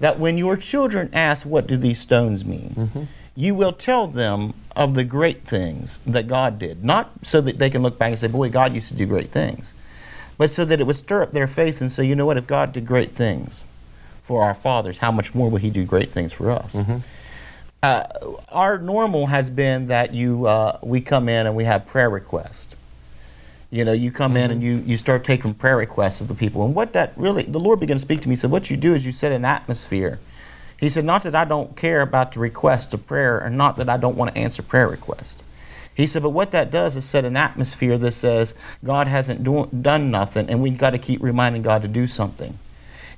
that 0.00 0.18
when 0.18 0.38
your 0.38 0.56
children 0.56 1.10
ask, 1.12 1.44
What 1.46 1.66
do 1.66 1.76
these 1.76 2.00
stones 2.00 2.44
mean? 2.44 3.08
You 3.34 3.54
will 3.54 3.72
tell 3.72 4.06
them 4.08 4.54
of 4.74 4.94
the 4.94 5.04
great 5.04 5.44
things 5.44 6.00
that 6.06 6.26
God 6.26 6.58
did. 6.58 6.84
Not 6.84 7.10
so 7.22 7.40
that 7.40 7.58
they 7.58 7.70
can 7.70 7.82
look 7.82 7.98
back 7.98 8.10
and 8.10 8.18
say, 8.18 8.26
Boy, 8.28 8.48
God 8.48 8.74
used 8.74 8.88
to 8.88 8.94
do 8.94 9.06
great 9.06 9.30
things, 9.30 9.74
but 10.36 10.50
so 10.50 10.64
that 10.64 10.80
it 10.80 10.84
would 10.86 10.96
stir 10.96 11.22
up 11.22 11.32
their 11.32 11.46
faith 11.46 11.80
and 11.80 11.90
say, 11.90 12.04
You 12.04 12.16
know 12.16 12.26
what? 12.26 12.36
If 12.36 12.46
God 12.46 12.72
did 12.72 12.86
great 12.86 13.12
things 13.12 13.64
for 14.22 14.42
our 14.42 14.54
fathers, 14.54 14.98
how 14.98 15.12
much 15.12 15.34
more 15.34 15.48
will 15.50 15.58
He 15.58 15.70
do 15.70 15.84
great 15.84 16.10
things 16.10 16.32
for 16.32 16.50
us? 16.50 16.76
Uh, 17.80 18.02
our 18.48 18.78
normal 18.78 19.28
has 19.28 19.50
been 19.50 19.86
that 19.86 20.12
you 20.12 20.46
uh, 20.46 20.78
we 20.82 21.00
come 21.00 21.28
in 21.28 21.46
and 21.46 21.54
we 21.54 21.62
have 21.64 21.86
prayer 21.86 22.10
requests. 22.10 22.74
You 23.70 23.84
know, 23.84 23.92
you 23.92 24.10
come 24.10 24.36
in 24.36 24.50
and 24.50 24.62
mm-hmm. 24.62 24.86
you, 24.86 24.92
you 24.92 24.96
start 24.96 25.24
taking 25.24 25.52
prayer 25.54 25.76
requests 25.76 26.20
of 26.20 26.28
the 26.28 26.34
people. 26.34 26.64
And 26.64 26.74
what 26.74 26.94
that 26.94 27.12
really, 27.16 27.42
the 27.42 27.60
Lord 27.60 27.80
began 27.80 27.96
to 27.96 28.00
speak 28.00 28.22
to 28.22 28.28
me. 28.28 28.32
He 28.32 28.36
said, 28.40 28.50
What 28.50 28.70
you 28.70 28.76
do 28.76 28.94
is 28.94 29.04
you 29.04 29.12
set 29.12 29.32
an 29.32 29.44
atmosphere. 29.44 30.18
He 30.78 30.88
said, 30.88 31.04
Not 31.04 31.22
that 31.24 31.34
I 31.34 31.44
don't 31.44 31.76
care 31.76 32.00
about 32.00 32.32
the 32.32 32.40
request 32.40 32.94
of 32.94 33.06
prayer, 33.06 33.38
and 33.38 33.58
not 33.58 33.76
that 33.76 33.88
I 33.88 33.96
don't 33.96 34.16
want 34.16 34.34
to 34.34 34.40
answer 34.40 34.62
prayer 34.62 34.88
requests. 34.88 35.42
He 35.94 36.06
said, 36.06 36.22
But 36.22 36.30
what 36.30 36.50
that 36.52 36.70
does 36.70 36.96
is 36.96 37.04
set 37.04 37.26
an 37.26 37.36
atmosphere 37.36 37.98
that 37.98 38.12
says 38.12 38.54
God 38.82 39.06
hasn't 39.06 39.44
do- 39.44 39.68
done 39.68 40.10
nothing, 40.10 40.48
and 40.48 40.62
we've 40.62 40.78
got 40.78 40.90
to 40.90 40.98
keep 40.98 41.22
reminding 41.22 41.62
God 41.62 41.82
to 41.82 41.88
do 41.88 42.06
something. 42.06 42.58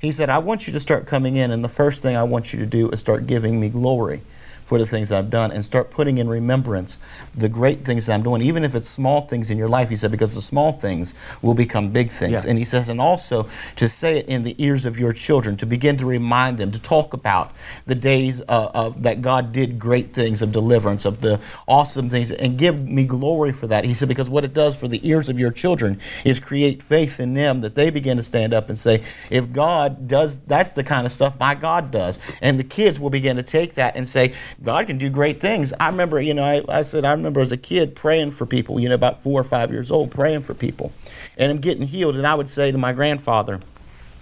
He 0.00 0.10
said, 0.10 0.30
I 0.30 0.38
want 0.38 0.66
you 0.66 0.72
to 0.72 0.80
start 0.80 1.06
coming 1.06 1.36
in, 1.36 1.50
and 1.50 1.62
the 1.62 1.68
first 1.68 2.02
thing 2.02 2.16
I 2.16 2.22
want 2.24 2.52
you 2.52 2.58
to 2.58 2.66
do 2.66 2.88
is 2.90 2.98
start 2.98 3.26
giving 3.26 3.60
me 3.60 3.68
glory 3.68 4.22
for 4.70 4.78
the 4.78 4.87
things 4.87 5.11
I've 5.11 5.30
done 5.30 5.50
and 5.50 5.64
start 5.64 5.90
putting 5.90 6.18
in 6.18 6.28
remembrance 6.28 7.00
the 7.35 7.48
great 7.48 7.85
things 7.85 8.06
that 8.06 8.14
I'm 8.14 8.22
doing, 8.22 8.40
even 8.40 8.62
if 8.62 8.76
it's 8.76 8.88
small 8.88 9.22
things 9.22 9.50
in 9.50 9.59
your 9.59 9.68
life. 9.68 9.88
He 9.88 9.96
said, 9.96 10.12
because 10.12 10.33
the 10.33 10.40
small 10.40 10.70
things 10.70 11.12
will 11.42 11.54
become 11.54 11.90
big 11.90 12.12
things. 12.12 12.44
Yeah. 12.44 12.50
And 12.50 12.56
he 12.56 12.64
says, 12.64 12.88
and 12.88 13.00
also 13.00 13.48
to 13.74 13.88
say 13.88 14.18
it 14.18 14.26
in 14.26 14.44
the 14.44 14.54
ears 14.59 14.85
of 14.85 14.96
your 14.96 15.12
children, 15.12 15.56
to 15.56 15.66
begin 15.66 15.96
to 15.96 16.06
remind 16.06 16.59
them, 16.59 16.70
to 16.70 16.78
talk 16.78 17.14
about 17.14 17.50
the 17.87 17.96
days 17.96 18.42
uh, 18.42 18.70
of, 18.72 19.02
that 19.02 19.22
God 19.22 19.50
did 19.50 19.76
great 19.76 20.12
things 20.12 20.40
of 20.40 20.52
deliverance, 20.52 21.04
of 21.04 21.20
the 21.20 21.40
awesome 21.66 22.09
things, 22.09 22.30
and 22.30 22.56
give 22.56 22.80
me 22.80 23.02
glory 23.02 23.50
for 23.50 23.66
that. 23.66 23.85
He 23.85 23.92
said, 23.92 24.06
because 24.06 24.30
what 24.30 24.44
it 24.44 24.54
does 24.54 24.78
for 24.78 24.87
the 24.87 25.00
ears 25.02 25.28
of 25.28 25.40
your 25.40 25.50
children 25.50 25.98
is 26.24 26.38
create 26.38 26.80
faith 26.80 27.18
in 27.18 27.35
them 27.35 27.62
that 27.62 27.74
they 27.74 27.90
begin 27.90 28.18
to 28.18 28.22
stand 28.22 28.54
up 28.54 28.68
and 28.68 28.78
say, 28.78 29.02
if 29.30 29.52
God 29.52 30.06
does, 30.06 30.38
that's 30.46 30.70
the 30.70 30.85
kind 30.85 31.06
of 31.06 31.11
stuff 31.11 31.35
my 31.40 31.56
God 31.56 31.90
does. 31.90 32.20
And 32.40 32.56
the 32.56 32.62
kids 32.62 33.00
will 33.00 33.11
begin 33.11 33.35
to 33.35 33.42
take 33.42 33.74
that 33.74 33.96
and 33.96 34.06
say, 34.06 34.35
God 34.62 34.87
can 34.87 34.99
do 34.99 35.09
great 35.09 35.40
things. 35.40 35.73
I 35.81 35.88
remember, 35.88 36.20
you 36.20 36.35
know, 36.35 36.44
I, 36.44 36.62
I 36.68 36.83
said, 36.83 37.05
I 37.05 37.12
remember 37.12 37.40
as 37.40 37.51
a 37.51 37.57
kid 37.57 37.94
praying 37.94 38.33
for 38.33 38.44
people, 38.44 38.79
you 38.79 38.88
know, 38.88 38.94
about 38.94 39.18
four 39.18 39.40
or 39.40 39.44
five 39.44 39.70
years 39.70 39.90
old, 39.90 40.11
praying 40.11 40.42
for 40.42 40.53
people. 40.53 40.92
And 41.38 41.51
I'm 41.51 41.61
getting 41.61 41.87
healed. 41.87 42.16
And 42.16 42.27
I 42.27 42.35
would 42.35 42.49
say 42.49 42.70
to 42.70 42.77
my 42.77 42.92
grandfather, 42.92 43.61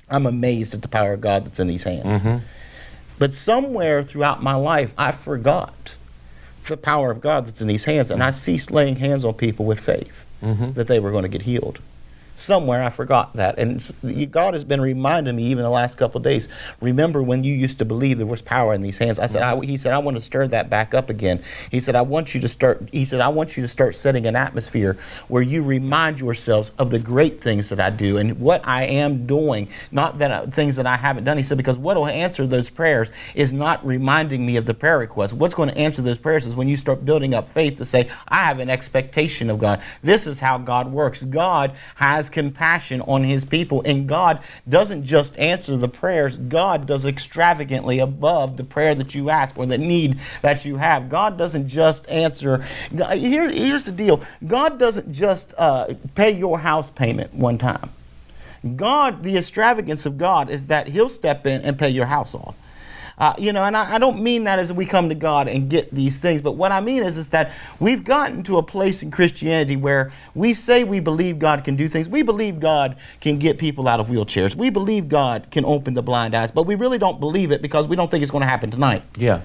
I'm 0.08 0.26
amazed 0.26 0.74
at 0.74 0.82
the 0.82 0.88
power 0.88 1.12
of 1.12 1.20
God 1.20 1.44
that's 1.44 1.58
in 1.58 1.66
these 1.66 1.82
hands. 1.82 2.18
Mm-hmm. 2.18 2.44
But 3.18 3.34
somewhere 3.34 4.04
throughout 4.04 4.42
my 4.42 4.54
life, 4.54 4.94
I 4.96 5.10
forgot 5.10 5.94
the 6.68 6.76
power 6.76 7.10
of 7.10 7.20
God 7.20 7.46
that's 7.46 7.60
in 7.60 7.68
these 7.68 7.84
hands, 7.84 8.10
and 8.10 8.20
mm-hmm. 8.20 8.28
I 8.28 8.30
ceased 8.30 8.70
laying 8.70 8.96
hands 8.96 9.24
on 9.24 9.34
people 9.34 9.64
with 9.64 9.80
faith 9.80 10.24
mm-hmm. 10.42 10.72
that 10.72 10.86
they 10.86 11.00
were 11.00 11.10
going 11.10 11.22
to 11.22 11.28
get 11.28 11.42
healed. 11.42 11.80
Somewhere 12.38 12.84
I 12.84 12.90
forgot 12.90 13.34
that, 13.34 13.58
and 13.58 14.30
God 14.30 14.54
has 14.54 14.62
been 14.62 14.80
reminding 14.80 15.34
me 15.34 15.44
even 15.46 15.64
the 15.64 15.70
last 15.70 15.98
couple 15.98 16.18
of 16.18 16.22
days. 16.22 16.48
Remember 16.80 17.20
when 17.20 17.42
you 17.42 17.52
used 17.52 17.78
to 17.78 17.84
believe 17.84 18.18
there 18.18 18.26
was 18.28 18.42
power 18.42 18.74
in 18.74 18.80
these 18.80 18.96
hands? 18.96 19.18
I 19.18 19.26
said, 19.26 19.42
I, 19.42 19.58
He 19.60 19.76
said, 19.76 19.92
I 19.92 19.98
want 19.98 20.16
to 20.16 20.22
stir 20.22 20.46
that 20.48 20.70
back 20.70 20.94
up 20.94 21.10
again. 21.10 21.42
He 21.70 21.80
said, 21.80 21.96
I 21.96 22.02
want 22.02 22.36
you 22.36 22.40
to 22.40 22.48
start. 22.48 22.88
He 22.92 23.04
said, 23.04 23.20
I 23.20 23.28
want 23.28 23.56
you 23.56 23.62
to 23.64 23.68
start 23.68 23.96
setting 23.96 24.24
an 24.24 24.36
atmosphere 24.36 24.96
where 25.26 25.42
you 25.42 25.62
remind 25.62 26.20
yourselves 26.20 26.70
of 26.78 26.90
the 26.90 27.00
great 27.00 27.42
things 27.42 27.68
that 27.70 27.80
I 27.80 27.90
do 27.90 28.18
and 28.18 28.38
what 28.38 28.66
I 28.66 28.84
am 28.84 29.26
doing, 29.26 29.68
not 29.90 30.18
that 30.18 30.30
I, 30.30 30.46
things 30.46 30.76
that 30.76 30.86
I 30.86 30.96
haven't 30.96 31.24
done. 31.24 31.38
He 31.38 31.42
said, 31.42 31.58
because 31.58 31.76
what 31.76 31.96
will 31.96 32.06
answer 32.06 32.46
those 32.46 32.70
prayers 32.70 33.10
is 33.34 33.52
not 33.52 33.84
reminding 33.84 34.46
me 34.46 34.56
of 34.56 34.64
the 34.64 34.74
prayer 34.74 34.98
request. 34.98 35.32
What's 35.32 35.56
going 35.56 35.70
to 35.70 35.76
answer 35.76 36.02
those 36.02 36.18
prayers 36.18 36.46
is 36.46 36.54
when 36.54 36.68
you 36.68 36.76
start 36.76 37.04
building 37.04 37.34
up 37.34 37.48
faith 37.48 37.78
to 37.78 37.84
say, 37.84 38.08
I 38.28 38.44
have 38.44 38.60
an 38.60 38.70
expectation 38.70 39.50
of 39.50 39.58
God. 39.58 39.82
This 40.04 40.28
is 40.28 40.38
how 40.38 40.58
God 40.58 40.92
works. 40.92 41.24
God 41.24 41.72
has 41.96 42.27
compassion 42.28 43.00
on 43.02 43.24
his 43.24 43.44
people, 43.44 43.82
and 43.84 44.08
God 44.08 44.40
doesn't 44.68 45.04
just 45.04 45.36
answer 45.38 45.76
the 45.76 45.88
prayers, 45.88 46.36
God 46.36 46.86
does 46.86 47.04
extravagantly 47.04 47.98
above 47.98 48.56
the 48.56 48.64
prayer 48.64 48.94
that 48.94 49.14
you 49.14 49.30
ask 49.30 49.58
or 49.58 49.66
the 49.66 49.78
need 49.78 50.18
that 50.42 50.64
you 50.64 50.76
have. 50.76 51.08
God 51.08 51.38
doesn't 51.38 51.68
just 51.68 52.08
answer. 52.10 52.64
Here, 52.90 53.50
here's 53.50 53.84
the 53.84 53.92
deal 53.92 54.22
God 54.46 54.78
doesn't 54.78 55.12
just 55.12 55.54
uh, 55.58 55.94
pay 56.14 56.30
your 56.30 56.58
house 56.58 56.90
payment 56.90 57.34
one 57.34 57.58
time. 57.58 57.90
God, 58.76 59.22
the 59.22 59.36
extravagance 59.36 60.04
of 60.06 60.18
God 60.18 60.50
is 60.50 60.66
that 60.66 60.88
He'll 60.88 61.08
step 61.08 61.46
in 61.46 61.62
and 61.62 61.78
pay 61.78 61.90
your 61.90 62.06
house 62.06 62.34
off. 62.34 62.56
Uh, 63.18 63.34
you 63.36 63.52
know, 63.52 63.64
and 63.64 63.76
I, 63.76 63.96
I 63.96 63.98
don't 63.98 64.22
mean 64.22 64.44
that 64.44 64.58
as 64.58 64.72
we 64.72 64.86
come 64.86 65.08
to 65.08 65.14
God 65.14 65.48
and 65.48 65.68
get 65.68 65.92
these 65.92 66.18
things, 66.18 66.40
but 66.40 66.52
what 66.52 66.70
I 66.70 66.80
mean 66.80 67.02
is, 67.02 67.18
is 67.18 67.28
that 67.28 67.52
we've 67.80 68.04
gotten 68.04 68.42
to 68.44 68.58
a 68.58 68.62
place 68.62 69.02
in 69.02 69.10
Christianity 69.10 69.76
where 69.76 70.12
we 70.34 70.54
say 70.54 70.84
we 70.84 71.00
believe 71.00 71.38
God 71.38 71.64
can 71.64 71.74
do 71.74 71.88
things. 71.88 72.08
We 72.08 72.22
believe 72.22 72.60
God 72.60 72.96
can 73.20 73.38
get 73.38 73.58
people 73.58 73.88
out 73.88 73.98
of 73.98 74.08
wheelchairs. 74.08 74.54
We 74.54 74.70
believe 74.70 75.08
God 75.08 75.48
can 75.50 75.64
open 75.64 75.94
the 75.94 76.02
blind 76.02 76.34
eyes, 76.34 76.52
but 76.52 76.64
we 76.64 76.76
really 76.76 76.98
don't 76.98 77.18
believe 77.18 77.50
it 77.50 77.60
because 77.60 77.88
we 77.88 77.96
don't 77.96 78.10
think 78.10 78.22
it's 78.22 78.30
going 78.30 78.42
to 78.42 78.48
happen 78.48 78.70
tonight. 78.70 79.02
Yeah. 79.16 79.40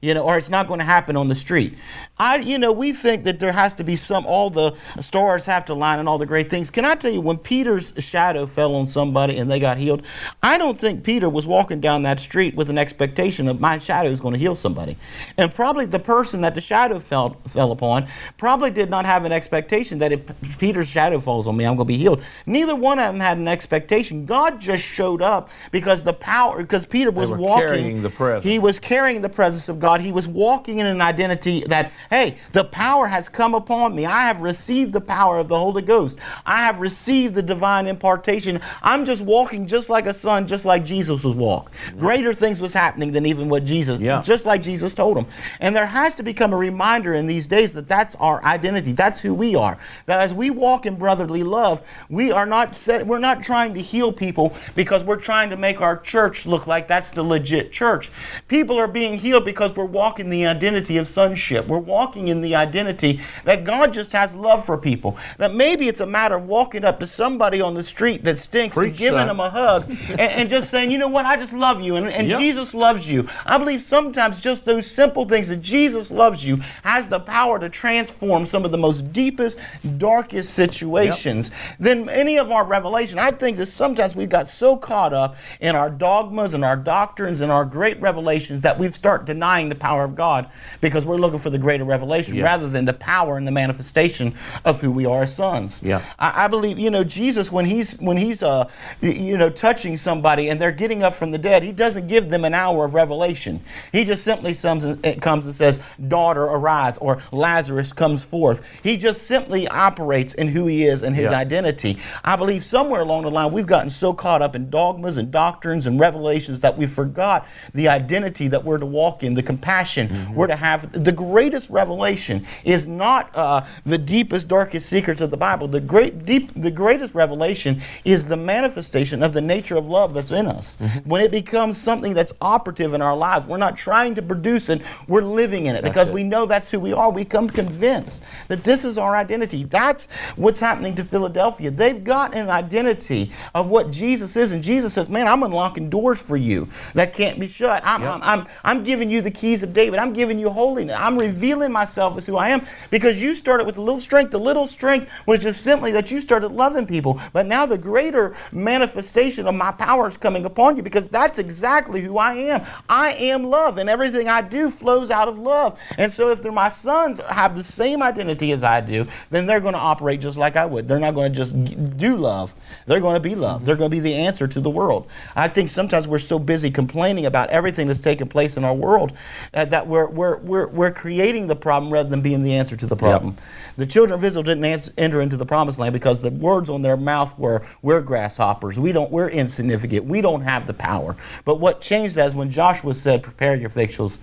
You 0.00 0.14
know, 0.14 0.22
or 0.22 0.38
it's 0.38 0.48
not 0.48 0.68
going 0.68 0.78
to 0.78 0.84
happen 0.84 1.16
on 1.16 1.28
the 1.28 1.34
street. 1.34 1.76
I, 2.18 2.36
you 2.36 2.58
know, 2.58 2.72
we 2.72 2.92
think 2.92 3.24
that 3.24 3.40
there 3.40 3.52
has 3.52 3.74
to 3.74 3.84
be 3.84 3.96
some, 3.96 4.24
all 4.26 4.48
the 4.50 4.76
stars 5.00 5.44
have 5.46 5.64
to 5.66 5.74
line 5.74 5.98
and 5.98 6.08
all 6.08 6.18
the 6.18 6.26
great 6.26 6.50
things. 6.50 6.70
Can 6.70 6.84
I 6.84 6.94
tell 6.94 7.10
you, 7.10 7.20
when 7.20 7.36
Peter's 7.36 7.92
shadow 7.98 8.46
fell 8.46 8.74
on 8.76 8.86
somebody 8.86 9.38
and 9.38 9.50
they 9.50 9.58
got 9.58 9.76
healed, 9.76 10.02
I 10.42 10.56
don't 10.56 10.78
think 10.78 11.02
Peter 11.02 11.28
was 11.28 11.46
walking 11.46 11.80
down 11.80 12.02
that 12.02 12.20
street 12.20 12.54
with 12.54 12.70
an 12.70 12.78
expectation 12.78 13.48
of 13.48 13.60
my 13.60 13.78
shadow 13.78 14.10
is 14.10 14.20
going 14.20 14.34
to 14.34 14.38
heal 14.38 14.54
somebody. 14.54 14.96
And 15.36 15.52
probably 15.52 15.84
the 15.84 15.98
person 15.98 16.42
that 16.42 16.54
the 16.54 16.60
shadow 16.60 17.00
fell, 17.00 17.36
fell 17.46 17.72
upon 17.72 18.06
probably 18.36 18.70
did 18.70 18.90
not 18.90 19.04
have 19.04 19.24
an 19.24 19.32
expectation 19.32 19.98
that 19.98 20.12
if 20.12 20.58
Peter's 20.58 20.88
shadow 20.88 21.18
falls 21.18 21.48
on 21.48 21.56
me, 21.56 21.64
I'm 21.64 21.76
going 21.76 21.86
to 21.86 21.92
be 21.92 21.98
healed. 21.98 22.22
Neither 22.46 22.76
one 22.76 23.00
of 23.00 23.12
them 23.12 23.20
had 23.20 23.38
an 23.38 23.48
expectation. 23.48 24.26
God 24.26 24.60
just 24.60 24.84
showed 24.84 25.22
up 25.22 25.50
because 25.72 26.04
the 26.04 26.12
power, 26.12 26.62
because 26.62 26.86
Peter 26.86 27.10
was 27.10 27.30
walking. 27.30 27.66
Carrying 27.66 28.02
the 28.02 28.10
presence. 28.10 28.44
He 28.44 28.58
was 28.60 28.78
carrying 28.78 29.22
the 29.22 29.28
presence 29.28 29.68
of 29.68 29.80
God. 29.80 29.87
He 29.96 30.12
was 30.12 30.28
walking 30.28 30.78
in 30.78 30.86
an 30.86 31.00
identity 31.00 31.64
that 31.68 31.90
hey, 32.10 32.36
the 32.52 32.64
power 32.64 33.06
has 33.06 33.28
come 33.28 33.54
upon 33.54 33.94
me. 33.94 34.04
I 34.04 34.22
have 34.22 34.40
received 34.42 34.92
the 34.92 35.00
power 35.00 35.38
of 35.38 35.48
the 35.48 35.58
Holy 35.58 35.82
Ghost. 35.82 36.18
I 36.44 36.58
have 36.58 36.80
received 36.80 37.34
the 37.34 37.42
divine 37.42 37.86
impartation. 37.86 38.60
I'm 38.82 39.04
just 39.04 39.22
walking 39.22 39.66
just 39.66 39.88
like 39.88 40.06
a 40.06 40.12
son, 40.14 40.46
just 40.46 40.64
like 40.64 40.84
Jesus 40.84 41.24
was 41.24 41.34
walk. 41.34 41.72
Greater 41.98 42.34
things 42.34 42.60
was 42.60 42.74
happening 42.74 43.12
than 43.12 43.24
even 43.26 43.48
what 43.48 43.64
Jesus, 43.64 44.00
Yeah. 44.00 44.22
just 44.22 44.44
like 44.44 44.62
Jesus 44.62 44.94
told 44.94 45.16
him. 45.16 45.26
And 45.60 45.74
there 45.74 45.86
has 45.86 46.16
to 46.16 46.22
become 46.22 46.52
a 46.52 46.56
reminder 46.56 47.14
in 47.14 47.26
these 47.26 47.46
days 47.46 47.72
that 47.72 47.88
that's 47.88 48.14
our 48.16 48.44
identity. 48.44 48.92
That's 48.92 49.20
who 49.20 49.32
we 49.32 49.54
are. 49.54 49.78
That 50.06 50.20
as 50.20 50.34
we 50.34 50.50
walk 50.50 50.84
in 50.86 50.96
brotherly 50.96 51.42
love, 51.42 51.82
we 52.10 52.30
are 52.30 52.46
not 52.46 52.74
set, 52.76 53.06
we're 53.06 53.18
not 53.18 53.42
trying 53.42 53.74
to 53.74 53.80
heal 53.80 54.12
people 54.12 54.54
because 54.74 55.04
we're 55.04 55.16
trying 55.16 55.50
to 55.50 55.56
make 55.56 55.80
our 55.80 55.96
church 55.96 56.46
look 56.46 56.66
like 56.66 56.88
that's 56.88 57.10
the 57.10 57.22
legit 57.22 57.72
church. 57.72 58.10
People 58.48 58.78
are 58.78 58.88
being 58.88 59.16
healed 59.18 59.44
because 59.44 59.70
we're 59.78 59.84
walking 59.84 60.28
the 60.28 60.44
identity 60.44 60.96
of 60.96 61.06
sonship. 61.08 61.68
We're 61.68 61.78
walking 61.78 62.26
in 62.26 62.40
the 62.40 62.56
identity 62.56 63.20
that 63.44 63.62
God 63.62 63.92
just 63.92 64.10
has 64.10 64.34
love 64.34 64.64
for 64.64 64.76
people. 64.76 65.16
That 65.38 65.54
maybe 65.54 65.86
it's 65.86 66.00
a 66.00 66.06
matter 66.06 66.34
of 66.34 66.48
walking 66.48 66.84
up 66.84 66.98
to 66.98 67.06
somebody 67.06 67.60
on 67.60 67.74
the 67.74 67.84
street 67.84 68.24
that 68.24 68.38
stinks 68.38 68.76
and 68.76 68.94
giving 68.96 69.20
son. 69.20 69.28
them 69.28 69.38
a 69.38 69.48
hug 69.48 69.88
and, 70.10 70.20
and 70.20 70.50
just 70.50 70.70
saying, 70.70 70.90
you 70.90 70.98
know 70.98 71.06
what, 71.06 71.26
I 71.26 71.36
just 71.36 71.52
love 71.52 71.80
you 71.80 71.94
and, 71.94 72.08
and 72.08 72.28
Yep. 72.28 72.40
Jesus 72.40 72.74
loves 72.74 73.06
you. 73.06 73.28
I 73.46 73.56
believe 73.56 73.80
sometimes 73.80 74.40
just 74.40 74.64
those 74.64 74.90
simple 74.90 75.24
things 75.24 75.48
that 75.48 75.62
Jesus 75.62 76.10
loves 76.10 76.44
you 76.44 76.56
has 76.82 77.08
the 77.08 77.20
power 77.20 77.60
to 77.60 77.68
transform 77.68 78.44
some 78.44 78.64
of 78.64 78.72
the 78.72 78.78
most 78.78 79.12
deepest, 79.12 79.58
darkest 79.96 80.54
situations 80.54 81.52
than 81.78 82.08
any 82.08 82.36
of 82.38 82.50
our 82.50 82.64
revelation. 82.64 83.20
I 83.20 83.30
think 83.30 83.56
that 83.58 83.66
sometimes 83.66 84.16
we've 84.16 84.28
got 84.28 84.48
so 84.48 84.76
caught 84.76 85.12
up 85.12 85.36
in 85.60 85.76
our 85.76 85.88
dogmas 85.88 86.54
and 86.54 86.64
our 86.64 86.76
doctrines 86.76 87.40
and 87.40 87.52
our 87.52 87.64
great 87.64 88.00
revelations 88.00 88.60
that 88.62 88.76
we 88.76 88.90
start 88.90 89.24
denying 89.24 89.67
the 89.68 89.74
power 89.74 90.04
of 90.04 90.14
God 90.14 90.48
because 90.80 91.04
we're 91.06 91.16
looking 91.16 91.38
for 91.38 91.50
the 91.50 91.58
greater 91.58 91.84
revelation 91.84 92.34
Yeah. 92.34 92.44
rather 92.44 92.68
than 92.68 92.84
the 92.84 92.92
power 92.92 93.36
and 93.36 93.46
the 93.46 93.52
manifestation 93.52 94.34
of 94.64 94.80
who 94.80 94.90
we 94.90 95.06
are 95.06 95.22
as 95.24 95.34
sons. 95.34 95.80
Yeah. 95.82 96.02
I, 96.18 96.44
I 96.44 96.48
believe 96.48 96.78
you 96.78 96.90
know 96.90 97.04
Jesus 97.04 97.50
when 97.52 97.64
he's 97.64 97.98
when 98.00 98.16
he's 98.16 98.42
uh 98.42 98.68
you 99.00 99.36
know 99.36 99.50
touching 99.50 99.96
somebody 99.96 100.48
and 100.48 100.60
they're 100.60 100.72
getting 100.72 101.02
up 101.02 101.14
from 101.14 101.30
the 101.30 101.38
dead, 101.38 101.62
he 101.62 101.72
doesn't 101.72 102.06
give 102.08 102.28
them 102.30 102.44
an 102.44 102.54
hour 102.54 102.84
of 102.84 102.94
revelation. 102.94 103.60
He 103.92 104.04
just 104.04 104.24
simply 104.24 104.54
comes 104.54 104.84
and, 104.84 105.22
comes 105.22 105.46
and 105.46 105.54
says, 105.54 105.80
"Daughter, 106.08 106.44
arise," 106.44 106.98
or 106.98 107.20
Lazarus 107.32 107.92
comes 107.92 108.22
forth. 108.24 108.62
He 108.82 108.96
just 108.96 109.22
simply 109.26 109.66
operates 109.68 110.34
in 110.34 110.48
who 110.48 110.66
he 110.66 110.84
is 110.84 111.02
and 111.02 111.14
his 111.14 111.30
Yeah. 111.30 111.38
identity. 111.38 111.98
I 112.24 112.36
believe 112.36 112.64
somewhere 112.64 113.00
along 113.02 113.22
the 113.22 113.30
line 113.30 113.52
we've 113.52 113.66
gotten 113.66 113.90
so 113.90 114.12
caught 114.12 114.42
up 114.42 114.54
in 114.56 114.70
dogmas 114.70 115.16
and 115.16 115.30
doctrines 115.30 115.86
and 115.86 115.98
revelations 116.00 116.60
that 116.60 116.76
we 116.78 116.86
forgot 116.86 117.46
the 117.74 117.88
identity 117.88 118.48
that 118.48 118.64
we're 118.64 118.78
to 118.78 118.86
walk 118.86 119.22
in, 119.22 119.34
the 119.34 119.42
compassion 119.58 120.34
we're 120.34 120.46
to 120.46 120.56
have. 120.56 121.04
The 121.04 121.12
greatest 121.12 121.68
revelation 121.68 122.46
is 122.64 122.86
not 122.86 123.30
uh, 123.34 123.66
the 123.84 123.98
deepest, 123.98 124.46
darkest 124.48 124.88
secrets 124.88 125.20
of 125.20 125.30
the 125.30 125.36
Bible. 125.36 125.66
The 125.66 125.80
great, 125.80 126.24
deep, 126.24 126.52
the 126.54 126.70
greatest 126.70 127.14
revelation 127.14 127.82
is 128.04 128.24
the 128.24 128.36
manifestation 128.36 129.22
of 129.22 129.32
the 129.32 129.40
nature 129.40 129.76
of 129.76 129.86
love 129.88 130.14
that's 130.14 130.30
in 130.30 130.46
us. 130.46 130.76
When 131.04 131.20
it 131.20 131.32
becomes 131.32 131.76
something 131.76 132.14
that's 132.14 132.32
operative 132.40 132.94
in 132.94 133.02
our 133.02 133.16
lives, 133.16 133.46
we're 133.46 133.56
not 133.56 133.76
trying 133.76 134.14
to 134.14 134.22
produce 134.22 134.68
it; 134.68 134.82
we're 135.08 135.22
living 135.22 135.66
in 135.66 135.74
it 135.74 135.82
because 135.82 136.08
it. 136.08 136.14
we 136.14 136.22
know 136.22 136.46
that's 136.46 136.70
who 136.70 136.78
we 136.78 136.92
are. 136.92 137.10
We 137.10 137.24
come 137.24 137.50
convinced 137.50 138.22
that 138.46 138.62
this 138.62 138.84
is 138.84 138.96
our 138.96 139.16
identity. 139.16 139.64
That's 139.64 140.06
what's 140.36 140.60
happening 140.60 140.94
to 140.96 141.04
Philadelphia. 141.04 141.70
They've 141.70 142.02
got 142.02 142.34
an 142.34 142.48
identity 142.48 143.32
of 143.54 143.66
what 143.66 143.90
Jesus 143.90 144.36
is, 144.36 144.52
and 144.52 144.62
Jesus 144.62 144.92
says, 144.92 145.08
"Man, 145.08 145.26
I'm 145.26 145.42
unlocking 145.42 145.90
doors 145.90 146.20
for 146.20 146.36
you 146.36 146.68
that 146.94 147.12
can't 147.12 147.40
be 147.40 147.48
shut. 147.48 147.82
I'm, 147.84 148.02
I'm, 148.02 148.22
I'm, 148.22 148.46
I'm 148.64 148.84
giving 148.84 149.10
you 149.10 149.20
the 149.20 149.30
keys 149.48 149.62
of 149.62 149.72
David. 149.72 149.98
I'm 149.98 150.12
giving 150.12 150.38
you 150.38 150.50
holiness. 150.50 150.96
I'm 150.98 151.18
revealing 151.18 151.72
myself 151.72 152.18
as 152.18 152.26
who 152.26 152.36
I 152.36 152.50
am 152.50 152.66
because 152.90 153.20
you 153.20 153.34
started 153.34 153.66
with 153.66 153.78
a 153.78 153.80
little 153.80 154.00
strength. 154.00 154.30
The 154.30 154.38
little 154.38 154.66
strength 154.66 155.10
was 155.24 155.40
just 155.40 155.62
simply 155.62 155.90
that 155.92 156.10
you 156.10 156.20
started 156.20 156.52
loving 156.52 156.86
people, 156.86 157.18
but 157.32 157.46
now 157.46 157.64
the 157.64 157.78
greater 157.78 158.36
manifestation 158.52 159.46
of 159.46 159.54
my 159.54 159.72
power 159.72 160.06
is 160.06 160.18
coming 160.18 160.44
upon 160.44 160.76
you 160.76 160.82
because 160.82 161.08
that's 161.08 161.38
exactly 161.38 162.02
who 162.02 162.18
I 162.18 162.34
am. 162.34 162.66
I 162.88 163.12
am 163.14 163.44
love, 163.44 163.78
and 163.78 163.88
everything 163.88 164.28
I 164.28 164.42
do 164.42 164.68
flows 164.70 165.10
out 165.10 165.28
of 165.28 165.38
love. 165.38 165.78
And 165.96 166.12
so, 166.12 166.30
if 166.30 166.44
my 166.44 166.68
sons 166.68 167.20
have 167.28 167.56
the 167.56 167.62
same 167.62 168.02
identity 168.02 168.52
as 168.52 168.62
I 168.62 168.80
do, 168.80 169.06
then 169.30 169.46
they're 169.46 169.60
going 169.60 169.74
to 169.74 169.80
operate 169.80 170.20
just 170.20 170.36
like 170.36 170.56
I 170.56 170.66
would. 170.66 170.88
They're 170.88 170.98
not 170.98 171.14
going 171.14 171.32
to 171.32 171.36
just 171.36 171.54
do 171.96 172.16
love. 172.16 172.54
They're 172.86 173.00
going 173.00 173.14
to 173.14 173.20
be 173.20 173.34
love. 173.34 173.64
They're 173.64 173.76
going 173.76 173.90
to 173.90 173.96
be 173.96 174.00
the 174.00 174.14
answer 174.14 174.46
to 174.46 174.60
the 174.60 174.70
world. 174.70 175.06
I 175.34 175.48
think 175.48 175.68
sometimes 175.68 176.06
we're 176.06 176.18
so 176.18 176.38
busy 176.38 176.70
complaining 176.70 177.26
about 177.26 177.50
everything 177.50 177.86
that's 177.86 178.00
taking 178.00 178.28
place 178.28 178.56
in 178.56 178.64
our 178.64 178.74
world 178.74 179.12
uh, 179.54 179.64
that 179.66 179.86
we're, 179.86 180.06
we're, 180.06 180.36
we're, 180.38 180.66
we're 180.68 180.90
creating 180.92 181.46
the 181.46 181.56
problem 181.56 181.92
rather 181.92 182.08
than 182.08 182.20
being 182.20 182.42
the 182.42 182.54
answer 182.54 182.76
to 182.76 182.86
the 182.86 182.96
problem. 182.96 183.36
The 183.76 183.86
children 183.86 184.18
of 184.18 184.24
Israel 184.24 184.42
didn't 184.42 184.64
ans- 184.64 184.90
enter 184.98 185.20
into 185.20 185.36
the 185.36 185.46
promised 185.46 185.78
land 185.78 185.92
because 185.92 186.20
the 186.20 186.30
words 186.30 186.68
on 186.68 186.82
their 186.82 186.96
mouth 186.96 187.38
were, 187.38 187.62
"We're 187.80 188.00
grasshoppers. 188.00 188.78
We 188.78 188.92
don't. 188.92 189.10
We're 189.10 189.28
insignificant. 189.28 190.04
We 190.06 190.20
don't 190.20 190.42
have 190.42 190.66
the 190.66 190.74
power." 190.74 191.16
But 191.44 191.60
what 191.60 191.80
changed 191.80 192.16
that 192.16 192.26
is 192.26 192.34
when 192.34 192.50
Joshua 192.50 192.94
said, 192.94 193.22
"Prepare 193.22 193.54
your 193.54 193.68
victuals, 193.68 194.18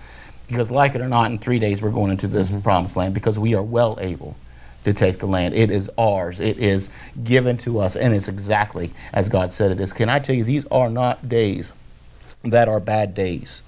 because 0.46 0.70
like 0.70 0.94
it 0.94 1.00
or 1.00 1.08
not, 1.08 1.30
in 1.30 1.38
three 1.38 1.58
days 1.58 1.80
we're 1.80 1.90
going 1.90 2.10
into 2.10 2.28
this 2.28 2.50
promised 2.50 2.96
land 2.96 3.14
because 3.14 3.38
we 3.38 3.54
are 3.54 3.62
well 3.62 3.98
able." 4.00 4.36
To 4.84 4.94
take 4.94 5.18
the 5.18 5.26
land. 5.26 5.52
It 5.54 5.68
is 5.72 5.90
ours. 5.98 6.38
It 6.38 6.58
is 6.58 6.90
given 7.24 7.56
to 7.58 7.80
us, 7.80 7.96
and 7.96 8.14
it's 8.14 8.28
exactly 8.28 8.92
as 9.12 9.28
God 9.28 9.50
said 9.50 9.72
it 9.72 9.80
is. 9.80 9.92
Can 9.92 10.08
I 10.08 10.20
tell 10.20 10.36
you, 10.36 10.44
these 10.44 10.64
are 10.66 10.88
not 10.88 11.28
days 11.28 11.72
that 12.44 12.68
are 12.68 12.78
bad 12.78 13.12
days 13.12 13.62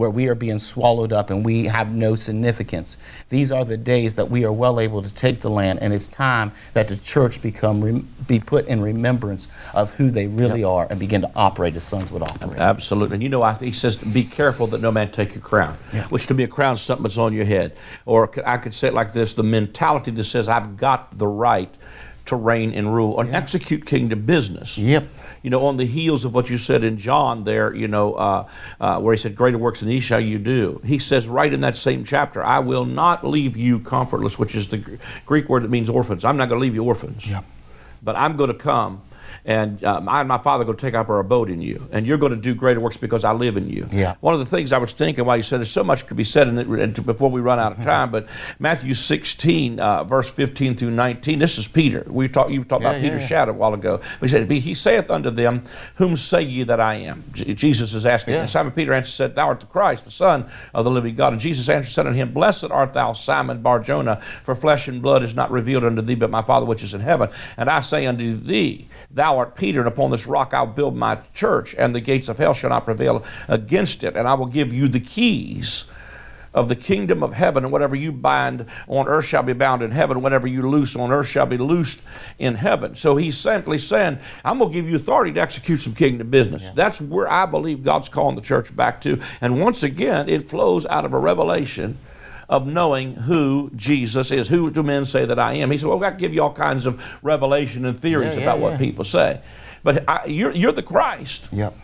where 0.00 0.08
we 0.08 0.28
are 0.28 0.34
being 0.34 0.58
swallowed 0.58 1.12
up 1.12 1.28
and 1.28 1.44
we 1.44 1.66
have 1.66 1.92
no 1.92 2.14
significance. 2.14 2.96
These 3.28 3.52
are 3.52 3.66
the 3.66 3.76
days 3.76 4.14
that 4.14 4.30
we 4.30 4.46
are 4.46 4.52
well 4.52 4.80
able 4.80 5.02
to 5.02 5.12
take 5.12 5.42
the 5.42 5.50
land, 5.50 5.78
and 5.80 5.92
it's 5.92 6.08
time 6.08 6.52
that 6.72 6.88
the 6.88 6.96
church 6.96 7.42
become 7.42 7.84
rem- 7.84 8.08
be 8.26 8.40
put 8.40 8.66
in 8.66 8.80
remembrance 8.80 9.46
of 9.74 9.92
who 9.94 10.10
they 10.10 10.26
really 10.26 10.64
are 10.64 10.86
and 10.88 10.98
begin 10.98 11.20
to 11.20 11.30
operate 11.36 11.76
as 11.76 11.84
sons 11.84 12.10
would 12.10 12.22
operate. 12.22 12.58
Absolutely. 12.58 13.14
And 13.14 13.22
you 13.22 13.28
know, 13.28 13.42
I, 13.42 13.52
he 13.52 13.72
says, 13.72 13.96
be 13.98 14.24
careful 14.24 14.66
that 14.68 14.80
no 14.80 14.90
man 14.90 15.12
take 15.12 15.34
your 15.34 15.42
crown, 15.42 15.76
which 16.08 16.26
to 16.28 16.34
me, 16.34 16.44
a 16.44 16.48
crown 16.48 16.74
is 16.74 16.80
something 16.80 17.02
that's 17.02 17.18
on 17.18 17.34
your 17.34 17.44
head. 17.44 17.76
Or 18.06 18.30
I 18.48 18.56
could 18.56 18.72
say 18.72 18.88
it 18.88 18.94
like 18.94 19.12
this 19.12 19.34
the 19.34 19.42
mentality 19.42 20.10
that 20.12 20.24
says, 20.24 20.48
I've 20.48 20.78
got 20.78 21.18
the 21.18 21.28
right 21.28 21.72
to 22.30 22.36
reign 22.36 22.72
and 22.72 22.92
rule 22.92 23.20
and 23.20 23.34
execute 23.34 23.86
kingdom 23.86 24.24
business. 24.24 24.78
Yep. 24.78 25.06
You 25.42 25.50
know, 25.50 25.66
on 25.66 25.76
the 25.76 25.86
heels 25.86 26.24
of 26.24 26.34
what 26.34 26.50
you 26.50 26.58
said 26.58 26.84
in 26.84 26.96
John 26.98 27.44
there, 27.44 27.74
you 27.74 27.88
know, 27.88 28.14
uh, 28.14 28.48
uh, 28.80 29.00
where 29.00 29.14
he 29.14 29.20
said, 29.20 29.34
Greater 29.36 29.58
works 29.58 29.80
than 29.80 29.88
these 29.88 30.02
shall 30.02 30.20
you 30.20 30.38
do. 30.38 30.80
He 30.84 30.98
says 30.98 31.28
right 31.28 31.52
in 31.52 31.60
that 31.60 31.76
same 31.76 32.04
chapter, 32.04 32.42
I 32.42 32.58
will 32.58 32.84
not 32.84 33.24
leave 33.24 33.56
you 33.56 33.80
comfortless, 33.80 34.38
which 34.38 34.54
is 34.54 34.68
the 34.68 34.78
Gr- 34.78 34.94
Greek 35.26 35.48
word 35.48 35.62
that 35.62 35.70
means 35.70 35.88
orphans. 35.88 36.24
I'm 36.24 36.36
not 36.36 36.48
going 36.48 36.58
to 36.58 36.62
leave 36.62 36.74
you 36.74 36.84
orphans. 36.84 37.26
Yep. 37.26 37.44
But 38.02 38.16
I'm 38.16 38.36
going 38.36 38.48
to 38.48 38.54
come 38.54 39.02
and 39.44 39.82
um, 39.84 40.08
I 40.08 40.20
and 40.20 40.28
my 40.28 40.38
Father 40.38 40.62
are 40.62 40.64
going 40.66 40.76
to 40.78 40.82
take 40.86 40.94
up 40.94 41.08
our 41.08 41.18
abode 41.20 41.50
in 41.50 41.60
you, 41.60 41.88
and 41.92 42.06
you're 42.06 42.18
going 42.18 42.32
to 42.32 42.38
do 42.38 42.54
greater 42.54 42.80
works 42.80 42.96
because 42.96 43.24
I 43.24 43.32
live 43.32 43.56
in 43.56 43.68
you. 43.68 43.88
Yeah. 43.92 44.14
One 44.20 44.34
of 44.34 44.40
the 44.40 44.46
things 44.46 44.72
I 44.72 44.78
was 44.78 44.92
thinking 44.92 45.24
while 45.24 45.36
you 45.36 45.42
said 45.42 45.58
there's 45.60 45.70
so 45.70 45.84
much 45.84 46.06
could 46.06 46.16
be 46.16 46.24
said 46.24 46.48
in 46.48 46.58
it 46.58 47.06
before 47.06 47.30
we 47.30 47.40
run 47.40 47.58
out 47.58 47.72
Mm-hmm. 47.72 47.80
of 47.82 47.86
time, 47.86 48.10
but 48.10 48.26
Matthew 48.58 48.94
16, 48.94 49.78
uh, 49.80 50.04
verse 50.04 50.30
15 50.32 50.76
through 50.76 50.90
19. 50.90 51.38
This 51.38 51.58
is 51.58 51.68
Peter. 51.68 52.04
We 52.08 52.26
talked. 52.28 52.50
You 52.50 52.64
talked 52.64 52.82
Yeah, 52.82 52.90
about 52.90 53.02
yeah, 53.02 53.08
Peter's 53.08 53.22
yeah. 53.22 53.26
shadow 53.28 53.52
a 53.52 53.54
while 53.54 53.74
ago. 53.74 54.00
But 54.18 54.28
he 54.28 54.32
said, 54.32 54.50
"He 54.50 54.74
saith 54.74 55.10
unto 55.10 55.30
them, 55.30 55.62
Whom 55.96 56.16
say 56.16 56.42
ye 56.42 56.62
that 56.64 56.80
I 56.80 56.94
am?" 56.96 57.24
J- 57.32 57.54
Jesus 57.54 57.94
is 57.94 58.04
asking. 58.06 58.34
And 58.34 58.48
Simon 58.50 58.72
Peter 58.72 58.92
answered, 58.92 59.12
said, 59.12 59.34
"Thou 59.36 59.46
art 59.46 59.60
the 59.60 59.66
Christ, 59.66 60.04
the 60.04 60.10
Son 60.10 60.46
of 60.74 60.84
the 60.84 60.90
living 60.90 61.14
God." 61.14 61.32
And 61.32 61.40
Jesus 61.40 61.68
answered 61.68 61.92
said 61.92 62.06
unto 62.06 62.16
him, 62.18 62.32
"Blessed 62.32 62.70
art 62.70 62.94
thou, 62.94 63.12
Simon 63.12 63.62
Barjona, 63.62 64.20
for 64.42 64.54
flesh 64.54 64.88
and 64.88 65.00
blood 65.02 65.22
is 65.22 65.34
not 65.34 65.50
revealed 65.50 65.84
unto 65.84 66.02
thee, 66.02 66.14
but 66.14 66.30
my 66.30 66.42
Father 66.42 66.66
which 66.66 66.82
is 66.82 66.94
in 66.94 67.00
heaven. 67.00 67.28
And 67.56 67.68
I 67.70 67.80
say 67.80 68.06
unto 68.06 68.34
thee, 68.36 68.88
Thou 69.20 69.36
art 69.36 69.54
Peter, 69.54 69.80
and 69.80 69.86
upon 69.86 70.10
this 70.10 70.26
rock 70.26 70.54
I'll 70.54 70.64
build 70.64 70.96
my 70.96 71.18
church, 71.34 71.74
and 71.76 71.94
the 71.94 72.00
gates 72.00 72.30
of 72.30 72.38
hell 72.38 72.54
shall 72.54 72.70
not 72.70 72.86
prevail 72.86 73.22
against 73.48 74.02
it. 74.02 74.16
And 74.16 74.26
I 74.26 74.32
will 74.32 74.46
give 74.46 74.72
you 74.72 74.88
the 74.88 74.98
keys." 74.98 75.84
of 76.52 76.68
the 76.68 76.74
kingdom 76.74 77.22
of 77.22 77.32
heaven, 77.32 77.62
and 77.62 77.72
whatever 77.72 77.94
you 77.94 78.10
bind 78.10 78.66
on 78.88 79.06
earth 79.06 79.24
shall 79.24 79.44
be 79.44 79.52
bound 79.52 79.82
in 79.82 79.92
heaven, 79.92 80.20
whatever 80.20 80.48
you 80.48 80.68
loose 80.68 80.96
on 80.96 81.12
earth 81.12 81.28
shall 81.28 81.46
be 81.46 81.56
loosed 81.56 82.00
in 82.40 82.56
heaven. 82.56 82.92
So 82.96 83.14
he's 83.14 83.38
simply 83.38 83.78
saying, 83.78 84.18
I'm 84.44 84.58
going 84.58 84.72
to 84.72 84.74
give 84.74 84.88
you 84.90 84.96
authority 84.96 85.30
to 85.34 85.40
execute 85.40 85.78
some 85.78 85.94
kingdom 85.94 86.28
business. 86.28 86.64
Yeah. 86.64 86.72
That's 86.74 87.00
where 87.00 87.30
I 87.30 87.46
believe 87.46 87.84
God's 87.84 88.08
calling 88.08 88.34
the 88.34 88.42
church 88.42 88.74
back 88.74 89.00
to. 89.02 89.20
And 89.40 89.60
once 89.60 89.84
again, 89.84 90.28
it 90.28 90.48
flows 90.48 90.86
out 90.86 91.04
of 91.04 91.12
a 91.12 91.20
revelation 91.20 91.98
of 92.50 92.66
knowing 92.66 93.14
who 93.14 93.70
Jesus 93.76 94.32
is. 94.32 94.48
Who 94.48 94.70
do 94.70 94.82
men 94.82 95.04
say 95.04 95.24
that 95.24 95.38
I 95.38 95.54
am? 95.54 95.70
He 95.70 95.78
said, 95.78 95.88
Well, 95.88 96.04
I 96.04 96.10
give 96.10 96.34
you 96.34 96.42
all 96.42 96.52
kinds 96.52 96.84
of 96.84 97.18
revelation 97.22 97.84
and 97.86 97.98
theories 97.98 98.34
yeah, 98.34 98.42
about 98.42 98.58
yeah, 98.58 98.64
what 98.64 98.78
people 98.78 99.04
say. 99.04 99.40
But 99.84 100.04
I, 100.08 100.26
you're, 100.26 100.50
you're 100.50 100.72
the 100.72 100.82
Christ. 100.82 101.48
Yep. 101.52 101.74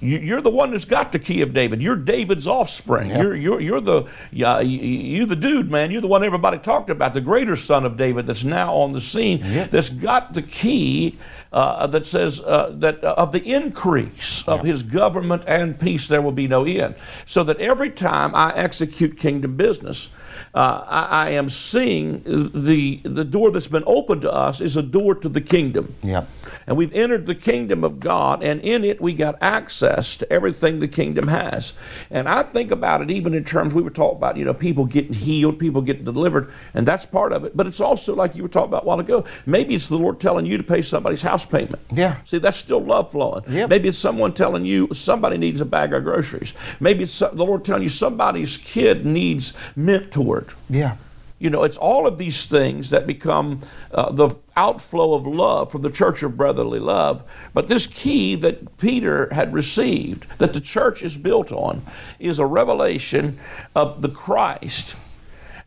You're 0.00 0.40
the 0.40 0.50
one 0.50 0.70
that's 0.70 0.86
got 0.86 1.12
the 1.12 1.18
key 1.18 1.42
of 1.42 1.52
David. 1.52 1.82
You're 1.82 1.96
David's 1.96 2.48
offspring. 2.48 3.10
Yep. 3.10 3.22
You're, 3.22 3.36
you're, 3.36 3.60
you're 3.60 3.80
the 3.80 4.04
uh, 4.46 4.60
you 4.60 5.26
the 5.26 5.36
dude, 5.36 5.70
man. 5.70 5.90
You're 5.90 6.00
the 6.00 6.08
one 6.08 6.24
everybody 6.24 6.58
talked 6.58 6.88
about, 6.88 7.12
the 7.12 7.20
greater 7.20 7.54
son 7.54 7.84
of 7.84 7.96
David 7.96 8.26
that's 8.26 8.44
now 8.44 8.74
on 8.74 8.92
the 8.92 9.00
scene. 9.00 9.40
Yep. 9.44 9.70
That's 9.70 9.90
got 9.90 10.32
the 10.32 10.42
key 10.42 11.18
uh, 11.52 11.86
that 11.88 12.06
says 12.06 12.40
uh, 12.40 12.72
that 12.78 13.02
uh, 13.04 13.14
of 13.18 13.32
the 13.32 13.42
increase 13.42 14.46
of 14.46 14.62
his 14.62 14.82
government 14.82 15.42
and 15.46 15.78
peace 15.78 16.08
there 16.08 16.22
will 16.22 16.32
be 16.32 16.46
no 16.46 16.64
end. 16.64 16.94
So 17.26 17.42
that 17.44 17.58
every 17.58 17.90
time 17.90 18.34
I 18.34 18.54
execute 18.54 19.18
kingdom 19.18 19.56
business, 19.56 20.08
uh, 20.54 20.84
I, 20.86 21.26
I, 21.26 21.30
am 21.30 21.48
seeing 21.48 22.22
the 22.24 23.00
the 23.02 23.24
door 23.24 23.50
that's 23.50 23.68
been 23.68 23.84
opened 23.86 24.22
to 24.22 24.32
us 24.32 24.60
is 24.60 24.76
a 24.76 24.82
door 24.82 25.14
to 25.16 25.28
the 25.28 25.40
kingdom. 25.40 25.94
Yeah. 26.02 26.24
And 26.66 26.76
we've 26.76 26.92
entered 26.92 27.26
the 27.26 27.34
kingdom 27.34 27.84
of 27.84 28.00
God, 28.00 28.42
and 28.42 28.60
in 28.60 28.84
it 28.84 29.00
we 29.00 29.12
got 29.12 29.36
access 29.40 30.16
to 30.16 30.32
everything 30.32 30.80
the 30.80 30.88
kingdom 30.88 31.28
has. 31.28 31.72
And 32.10 32.28
I 32.28 32.42
think 32.42 32.70
about 32.70 33.02
it 33.02 33.10
even 33.10 33.34
in 33.34 33.44
terms 33.44 33.74
we 33.74 33.82
were 33.82 33.90
talking 33.90 34.18
about, 34.18 34.36
you 34.36 34.44
know, 34.44 34.54
people 34.54 34.84
getting 34.84 35.14
healed, 35.14 35.58
people 35.58 35.82
getting 35.82 36.04
delivered, 36.04 36.50
and 36.74 36.86
that's 36.86 37.06
part 37.06 37.32
of 37.32 37.44
it. 37.44 37.56
But 37.56 37.66
it's 37.66 37.80
also 37.80 38.14
like 38.14 38.36
you 38.36 38.42
were 38.42 38.48
talking 38.48 38.70
about 38.70 38.84
a 38.84 38.86
while 38.86 39.00
ago. 39.00 39.24
Maybe 39.46 39.74
it's 39.74 39.88
the 39.88 39.98
Lord 39.98 40.20
telling 40.20 40.46
you 40.46 40.58
to 40.58 40.64
pay 40.64 40.82
somebody's 40.82 41.22
house 41.22 41.44
payment. 41.44 41.80
Yeah. 41.92 42.16
See, 42.24 42.38
that's 42.38 42.56
still 42.56 42.82
love 42.82 43.12
flowing. 43.12 43.44
Yep. 43.48 43.70
Maybe 43.70 43.88
it's 43.88 43.98
someone 43.98 44.32
telling 44.32 44.64
you 44.64 44.88
somebody 44.92 45.38
needs 45.38 45.60
a 45.60 45.64
bag 45.64 45.92
of 45.92 46.04
groceries. 46.04 46.52
Maybe 46.78 47.04
it's 47.04 47.18
the 47.18 47.32
Lord 47.32 47.64
telling 47.64 47.82
you 47.82 47.88
somebody's 47.88 48.56
kid 48.56 49.04
needs 49.06 49.52
mentored. 49.76 50.54
Yeah. 50.68 50.96
You 51.40 51.48
know, 51.48 51.64
it's 51.64 51.78
all 51.78 52.06
of 52.06 52.18
these 52.18 52.44
things 52.44 52.90
that 52.90 53.06
become 53.06 53.62
uh, 53.92 54.12
the 54.12 54.36
outflow 54.56 55.14
of 55.14 55.26
love 55.26 55.72
from 55.72 55.80
the 55.80 55.90
church 55.90 56.22
of 56.22 56.36
brotherly 56.36 56.78
love. 56.78 57.24
But 57.54 57.66
this 57.66 57.86
key 57.86 58.36
that 58.36 58.76
Peter 58.76 59.32
had 59.32 59.54
received, 59.54 60.26
that 60.38 60.52
the 60.52 60.60
church 60.60 61.02
is 61.02 61.16
built 61.16 61.50
on, 61.50 61.80
is 62.18 62.38
a 62.38 62.44
revelation 62.44 63.38
of 63.74 64.02
the 64.02 64.10
Christ 64.10 64.96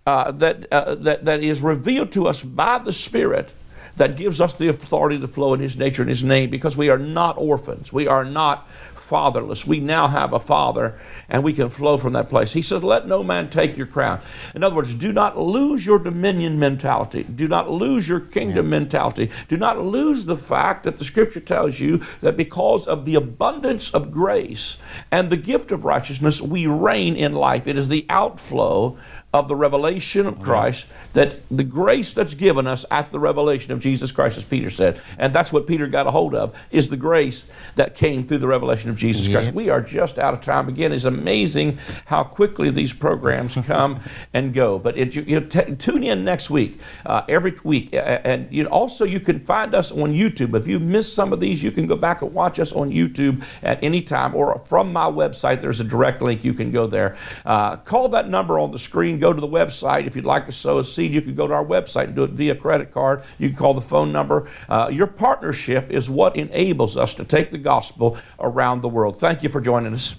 uh, 0.05 0.31
that, 0.33 0.71
uh, 0.71 0.93
that, 0.93 1.25
that 1.25 1.43
is 1.43 1.61
revealed 1.61 2.11
to 2.11 2.27
us 2.27 2.43
by 2.43 2.77
the 2.77 2.93
Spirit 2.93 3.51
that 3.95 4.15
gives 4.15 4.39
us 4.41 4.53
the 4.53 4.67
authority 4.67 5.19
to 5.19 5.27
flow 5.27 5.55
in 5.55 5.59
His 5.59 5.75
nature 5.75 6.03
and 6.03 6.09
His 6.09 6.23
name 6.23 6.51
because 6.51 6.77
we 6.77 6.89
are 6.89 6.99
not 6.99 7.37
orphans. 7.37 7.91
We 7.91 8.07
are 8.07 8.25
not 8.25 8.67
fatherless. 9.03 9.67
We 9.67 9.79
now 9.79 10.07
have 10.07 10.33
a 10.33 10.39
father 10.39 10.97
and 11.27 11.43
we 11.43 11.53
can 11.53 11.69
flow 11.69 11.97
from 11.97 12.13
that 12.13 12.29
place. 12.29 12.53
He 12.53 12.61
says, 12.61 12.83
Let 12.83 13.07
no 13.07 13.23
man 13.23 13.49
take 13.49 13.77
your 13.77 13.87
crown. 13.87 14.21
In 14.55 14.63
other 14.63 14.75
words, 14.75 14.93
do 14.93 15.11
not 15.11 15.37
lose 15.37 15.85
your 15.85 15.99
dominion 15.99 16.57
mentality. 16.57 17.23
Do 17.23 17.47
not 17.47 17.69
lose 17.69 18.07
your 18.07 18.21
kingdom 18.21 18.67
yeah. 18.67 18.79
mentality. 18.79 19.29
Do 19.49 19.57
not 19.57 19.79
lose 19.79 20.25
the 20.25 20.37
fact 20.37 20.83
that 20.83 20.97
the 20.97 21.03
scripture 21.03 21.41
tells 21.41 21.79
you 21.79 22.01
that 22.21 22.37
because 22.37 22.87
of 22.87 23.05
the 23.05 23.15
abundance 23.15 23.89
of 23.91 24.11
grace 24.11 24.77
and 25.11 25.29
the 25.29 25.37
gift 25.37 25.71
of 25.71 25.83
righteousness, 25.83 26.41
we 26.41 26.65
reign 26.65 27.15
in 27.15 27.33
life. 27.33 27.67
It 27.67 27.77
is 27.77 27.89
the 27.89 28.05
outflow 28.09 28.97
of 29.33 29.47
the 29.47 29.55
revelation 29.55 30.27
of 30.27 30.39
Christ, 30.39 30.85
that 31.13 31.41
the 31.49 31.63
grace 31.63 32.13
that's 32.13 32.35
given 32.35 32.67
us 32.67 32.85
at 32.91 33.09
the 33.09 33.19
revelation 33.19 33.71
of 33.71 33.79
Jesus 33.79 34.11
Christ, 34.11 34.37
as 34.37 34.45
Peter 34.45 34.69
said, 34.69 35.01
and 35.17 35.33
that's 35.33 35.51
what 35.51 35.65
Peter 35.65 35.87
got 35.87 36.05
a 36.05 36.11
hold 36.11 36.35
of, 36.35 36.55
is 36.69 36.89
the 36.89 36.97
grace 36.97 37.45
that 37.73 37.95
came 37.95 38.25
through 38.25 38.37
the 38.37 38.47
revelation 38.47 38.91
of 38.91 38.92
Jesus 38.93 39.27
yeah. 39.27 39.39
Christ. 39.39 39.53
We 39.53 39.69
are 39.69 39.81
just 39.81 40.19
out 40.19 40.33
of 40.33 40.41
time. 40.41 40.69
Again, 40.69 40.91
it's 40.91 41.05
amazing 41.05 41.79
how 42.05 42.23
quickly 42.23 42.69
these 42.69 42.93
programs 42.93 43.55
come 43.65 44.01
and 44.33 44.53
go. 44.53 44.77
But 44.77 44.97
it, 44.97 45.15
you, 45.15 45.23
you 45.23 45.41
t- 45.41 45.75
tune 45.75 46.03
in 46.03 46.23
next 46.23 46.49
week, 46.49 46.79
uh, 47.05 47.23
every 47.27 47.55
week, 47.63 47.89
and 47.93 48.47
you 48.51 48.65
also 48.67 49.05
you 49.05 49.19
can 49.19 49.39
find 49.39 49.73
us 49.73 49.91
on 49.91 50.13
YouTube. 50.13 50.55
If 50.55 50.67
you 50.67 50.79
missed 50.79 51.13
some 51.13 51.33
of 51.33 51.39
these, 51.39 51.63
you 51.63 51.71
can 51.71 51.87
go 51.87 51.95
back 51.95 52.21
and 52.21 52.33
watch 52.33 52.59
us 52.59 52.71
on 52.71 52.91
YouTube 52.91 53.43
at 53.63 53.83
any 53.83 54.01
time, 54.01 54.35
or 54.35 54.59
from 54.65 54.93
my 54.93 55.05
website. 55.05 55.61
There's 55.61 55.79
a 55.79 55.83
direct 55.83 56.21
link. 56.21 56.43
You 56.43 56.53
can 56.53 56.71
go 56.71 56.85
there. 56.85 57.17
Uh, 57.45 57.77
call 57.77 58.09
that 58.09 58.29
number 58.29 58.59
on 58.59 58.71
the 58.71 58.79
screen 58.79 59.19
go 59.23 59.31
to 59.31 59.39
the 59.41 59.47
website. 59.47 60.05
If 60.05 60.15
you'd 60.15 60.25
like 60.25 60.45
to 60.47 60.51
sow 60.51 60.79
a 60.79 60.83
seed, 60.83 61.13
you 61.13 61.21
can 61.21 61.33
go 61.33 61.47
to 61.47 61.53
our 61.53 61.65
website 61.65 62.05
and 62.05 62.15
do 62.15 62.23
it 62.23 62.31
via 62.31 62.55
credit 62.55 62.91
card. 62.91 63.23
You 63.39 63.49
can 63.49 63.57
call 63.57 63.73
the 63.73 63.81
phone 63.81 64.11
number. 64.11 64.49
Uh, 64.67 64.89
your 64.91 65.07
partnership 65.07 65.89
is 65.89 66.09
what 66.09 66.35
enables 66.35 66.97
us 66.97 67.13
to 67.15 67.23
take 67.23 67.51
the 67.51 67.57
gospel 67.57 68.17
around 68.39 68.81
the 68.83 68.89
world. 68.89 69.19
Thank 69.19 69.41
you 69.41 69.49
for 69.49 69.59
joining 69.59 69.93
us. 69.95 70.15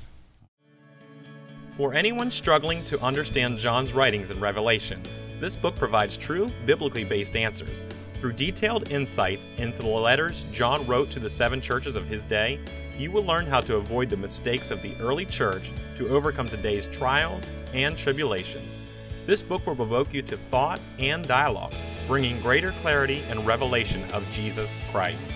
For 1.76 1.94
anyone 1.94 2.30
struggling 2.30 2.84
to 2.86 3.00
understand 3.00 3.58
John's 3.58 3.92
writings 3.92 4.30
in 4.30 4.40
Revelation, 4.40 5.00
this 5.40 5.54
book 5.54 5.76
provides 5.76 6.16
true, 6.16 6.50
biblically 6.66 7.04
based 7.04 7.36
answers. 7.36 7.84
Through 8.20 8.32
detailed 8.32 8.90
insights 8.90 9.50
into 9.58 9.82
the 9.82 9.88
letters 9.88 10.46
John 10.52 10.86
wrote 10.86 11.10
to 11.10 11.20
the 11.20 11.28
seven 11.28 11.60
churches 11.60 11.96
of 11.96 12.06
his 12.06 12.24
day, 12.24 12.58
you 12.96 13.10
will 13.10 13.24
learn 13.24 13.46
how 13.46 13.60
to 13.62 13.76
avoid 13.76 14.08
the 14.08 14.16
mistakes 14.16 14.70
of 14.70 14.82
the 14.82 14.96
early 15.00 15.26
church 15.26 15.72
to 15.96 16.08
overcome 16.08 16.48
today's 16.48 16.86
trials 16.86 17.52
and 17.72 17.98
tribulations. 17.98 18.80
This 19.26 19.42
book 19.42 19.66
will 19.66 19.74
provoke 19.74 20.14
you 20.14 20.22
to 20.22 20.36
thought 20.36 20.80
and 20.98 21.26
dialogue, 21.26 21.72
bringing 22.06 22.40
greater 22.40 22.70
clarity 22.82 23.22
and 23.30 23.44
revelation 23.44 24.04
of 24.12 24.24
Jesus 24.30 24.78
Christ. 24.92 25.30